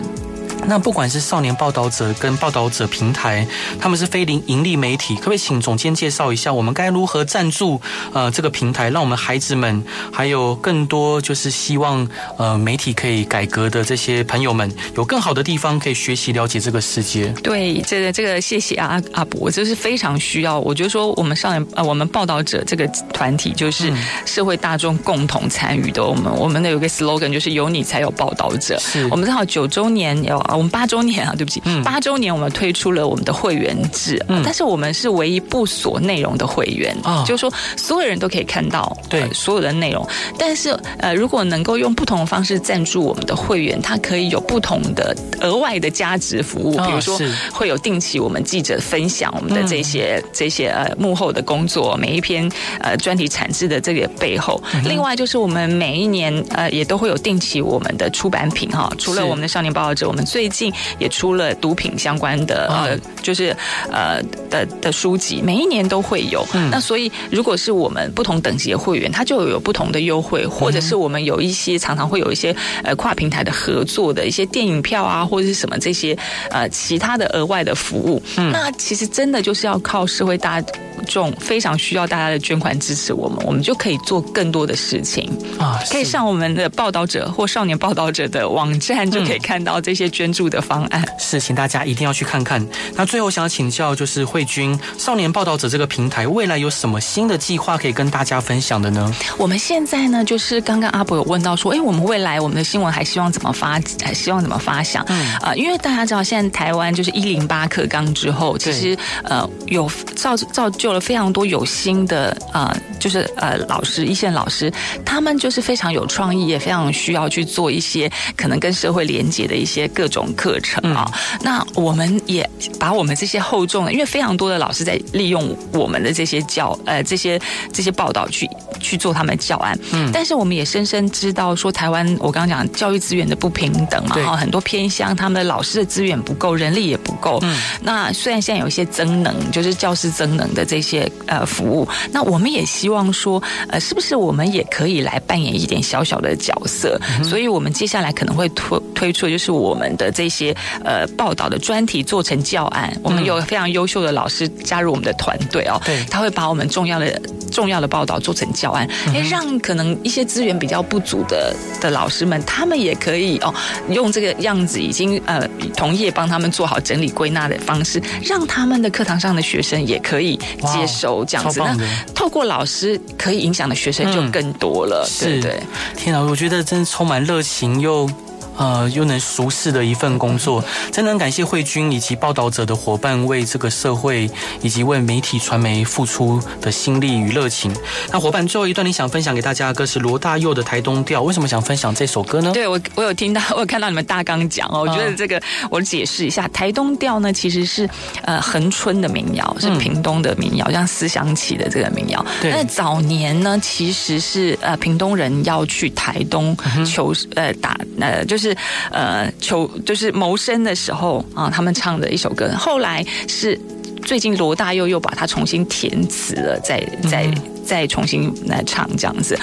[0.67, 3.47] 那不管是少年报道者跟报道者平台，
[3.81, 7.81] 他们是非营利媒体，可不可以请总监介绍一下，我们该如何赞助
[8.12, 12.09] 呃这个平台，让我们孩子们还有更多就是希望
[12.39, 17.29] 呃媒体可以改革的这些朋友们，有更好的地方可以学习了解这个世界？
[17.43, 20.59] 对，这个这个谢谢阿阿伯，这是非常需要。
[20.59, 23.93] 我觉得说我们少年呃我们报道者这个团体就是
[24.25, 26.03] 社会大众共同参与的。
[26.03, 28.79] 我们我们的有个 slogan 就是有你才有报道者。
[28.79, 30.43] 是我们正好九周年有。
[30.57, 40.07] 我们八周年啊，对不起，八周年我们推出了我们的会员制，嗯、但是我们是唯一不锁内容的会员，哦、就是说所有人都可以看到对、呃、所有的内容。
[40.38, 47.18] 但是呃，如果能够用不同的方式赞助我们的会员，它可以有不同的额外的价值服务，比如说
[47.52, 52.50] 会有定期我们记者分享我们的这些、嗯、这些呃幕后的工作，每一篇
[52.80, 54.62] 呃专题产制的这个背后。
[54.74, 63.57] 嗯、另外就是我们每一年呃也都会有定期我们的出版品哈，除了我们的少年报道者，我们最最近也出了毒品相关的呃，就是
[63.91, 66.47] 呃的的书籍，每一年都会有。
[66.53, 76.14] 嗯、那所以，如果是我们不同等级的会员，他就有不同的优惠，或者是我们有一些常常会有一些呃跨平台的合作的一些电影票啊，或者是什么这些
[76.51, 78.22] 呃其他的额外的服务。
[78.37, 80.61] 嗯、那其实真的就是要靠社会大
[81.05, 85.80] 众非常需要大家的捐款支持我们，我们就可以做更多的事情啊。
[85.90, 90.34] 可以上我们的报道者或少年报道者的网站，就可以看到这些捐。
[90.34, 92.61] 助的方案是，请大家一定要去看看。
[92.96, 99.14] 那最后想要请教，就是慧君少年报道者这个平台未来有什么新的计划可以跟大家分享的呢？
[99.38, 105.05] 我们现在呢，就是刚刚阿伯有问到说，哎，我们未来我们的新闻还希望怎么发，还希望怎么发想？
[105.07, 114.72] 嗯啊、呃，因为大家知道，现在台湾就是一零八课纲之后，其实呃有造造就了非常多有心的啊、呃，就是呃老师一线老师，
[115.05, 120.24] 他们就是非常有创意，也非常需要去做一些可能跟社会连接的一些各种。
[120.36, 127.40] 课程啊，嗯、那我们也把我们这些厚重的，因为非常多的老师在利用我们的这些教呃这些
[127.72, 128.49] 这些报道去
[128.80, 150.05] 去做他们的教案，嗯，但是我们也深深知道说台湾我刚刚讲教育资源的不平等嘛，哈对，很多偏乡他们的老师的资源不够，人力也不够，嗯，那虽然现在有一些增能，就是教师增能的这些呃服务，那我们也希望说呃是不是我们也可以来扮演一点小小的角色，嗯、所以我们接下来可能会推推出就是我们的。
[150.14, 150.55] 这些
[150.85, 157.20] 呃报道的专题做成教案，我们有非常优秀的老师加入我们的团队哦，对，他会把我们重要的
[157.51, 163.53] 重要的报道做成教案，哎，让可能一些资源比较不足的的老师们，他们也可以哦，
[163.91, 171.77] 用这个样子已经呃同业帮他们做好整理归纳的方式，让他们的课堂上的学生也可以接收这样子，那
[172.15, 175.62] 透过老师可以影响的学生就更多了，嗯、对对。
[175.97, 178.09] 天啊，我觉得真的充满热情又。
[178.57, 184.30] 呃，又能熟识的一份工作，真的很感谢慧君以及报道者的伙伴为这个社会
[184.62, 187.74] 以及为媒体传媒付出的心力与热情。
[188.12, 192.52] 那伙伴最后一段你想分享给大家的歌是罗大佑的《台东调》，为什么想分享这首歌呢？
[192.52, 197.88] 对我，我有听到，我有看到你们大纲讲哦，我觉得这个我解释一下，《台东调》呢其实是
[198.22, 202.24] 呃恒春的民谣，是屏东的民谣，像思想起的这个民谣。
[202.40, 208.43] 对，那早年呢其实是呃屏东人要去台东求呃打呃就是。
[208.45, 208.57] 是
[208.90, 212.51] 呃求就是谋生的时候啊，他们唱的一首歌。
[212.59, 213.59] 后来是
[214.05, 216.78] 最近罗大佑又把它重新填词了，再
[217.11, 217.26] 再
[217.64, 219.34] 再重新来唱这样子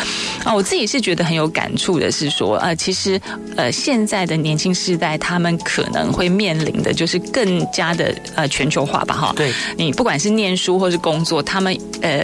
[0.43, 0.53] 啊。
[0.53, 3.19] 我自己是觉得很有感触的，是说呃，其实
[3.57, 9.33] 呃现在的年轻世代，他们可能会面临的就是更加的呃全球化吧哈。
[9.35, 12.23] 对，你不管是念书或是工作，他们呃。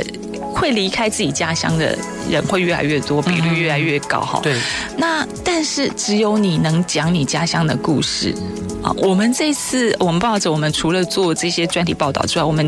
[0.60, 1.98] 会离开自己家乡的
[2.30, 4.40] 人会越来越多，比率越来越高哈。
[4.42, 4.60] 对，
[4.98, 8.34] 那但是只有你能讲你家乡的故事
[8.82, 8.92] 啊。
[8.98, 12.68] 我们这次我们报纸，我们除了做这些专题报道之外，我们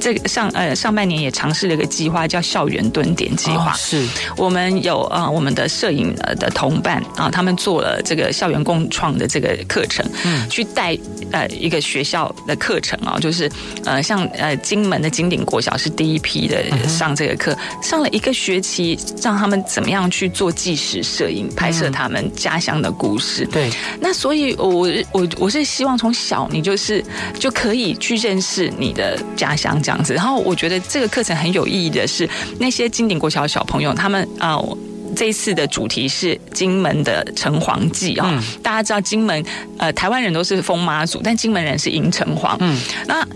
[0.00, 3.72] 这个上呃上半年也尝试了一个计划，叫校园蹲点计划。
[3.72, 4.06] 哦、是。
[4.36, 10.96] 我们有啊、呃，我们的摄影的同伴啊，他们做了这个校园共创的这个课程，嗯，去带
[11.32, 13.50] 呃一个学校的课程啊，就是
[13.84, 23.44] 呃像呃金门的金鼎国小是第一批的上这个课，嗯、上了一个学期，让他们怎么样去做纪实摄影，拍摄他们家乡的故事。
[23.44, 23.70] 嗯、对，
[24.00, 27.04] 那所以我我我是希望从小你就是
[27.38, 30.12] 就可以去认识你的家乡这样子。
[30.12, 32.28] 然后我觉得这个课程很有意义的是，
[32.60, 34.56] 那些金鼎国小的小朋友，他们啊。
[34.56, 34.78] 呃
[35.16, 39.42] 这一次的主题是金门的城隍祭啊，嗯、大家知道金门
[39.78, 42.54] 呃，台湾人都是封妈祖，但金门人是迎城隍。
[42.60, 43.26] 嗯，那。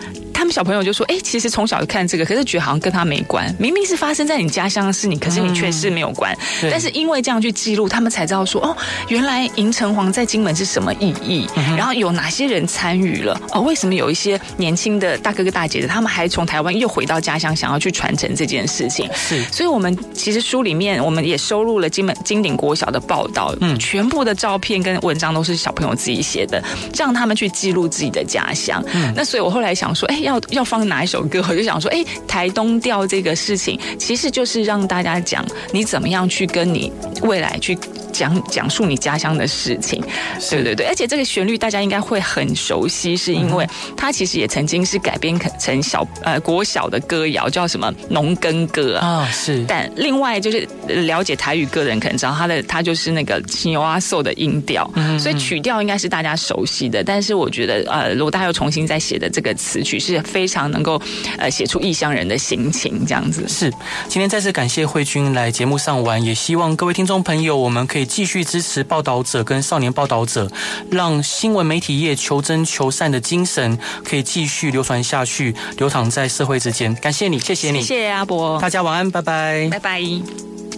[0.42, 3.54] 他们小朋友就说：“哎，其实从小就看这个，可是觉得好像跟他没关。
[3.60, 6.36] 明明是发生在你家乡的事，你可是你却是没有关。
[6.64, 8.76] 嗯、但是因为这样去记录，他们才知道说：哦，
[9.06, 13.40] 原来银城隍在金门是什么意义，嗯、然后有哪些人参与了？
[13.52, 19.08] 哦，为什么有一些年轻的大哥哥大姐姐，他们还从台湾又回到家乡，想要去传承这件事情？
[19.14, 26.60] 是，所以我们其实书里面我们也收录了金门金鼎国小的报道，嗯，全部的照片跟文章都是小朋友自己写的，
[26.98, 28.84] 让他们去记录自己的家乡。
[28.92, 30.31] 嗯，那所以我后来想说，哎，要。
[30.32, 31.44] 要要放哪一首歌？
[31.48, 36.90] 我就想说，哎，台东调这个事情，其实就是让大家讲你怎么样去跟你
[37.22, 37.76] 未来去。
[38.12, 40.02] 讲讲述你家乡的事情，
[40.50, 49.64] 对对对，而且这个旋律大家应该会很熟悉，是因为它其实也曾经是改编成小呃国小的歌谣，叫什么《农耕歌》啊，是。
[49.66, 57.02] 但另外就是了解台语歌的人可能知道，它的它就是那个青蛙兽的音调，嗯嗯，所以曲调应该是大家熟悉的。
[57.02, 61.00] 但是我觉得呃，罗大佑重新再写的这个词曲是非常能够
[61.38, 63.48] 呃写出异乡人的心情，这样子。
[63.48, 63.72] 是。
[64.08, 68.12] 今天再次感谢慧君来节目上玩，也希望各位听众朋友，我们可以。
[68.12, 70.48] 继续支持报道者跟少年报道者，
[70.90, 76.94] 让新闻媒体业求真求善的精神可以继续流传下去，流淌在社会之间。
[76.96, 80.62] 感谢你，谢谢你，谢谢阿伯，大家晚安，拜拜，拜拜。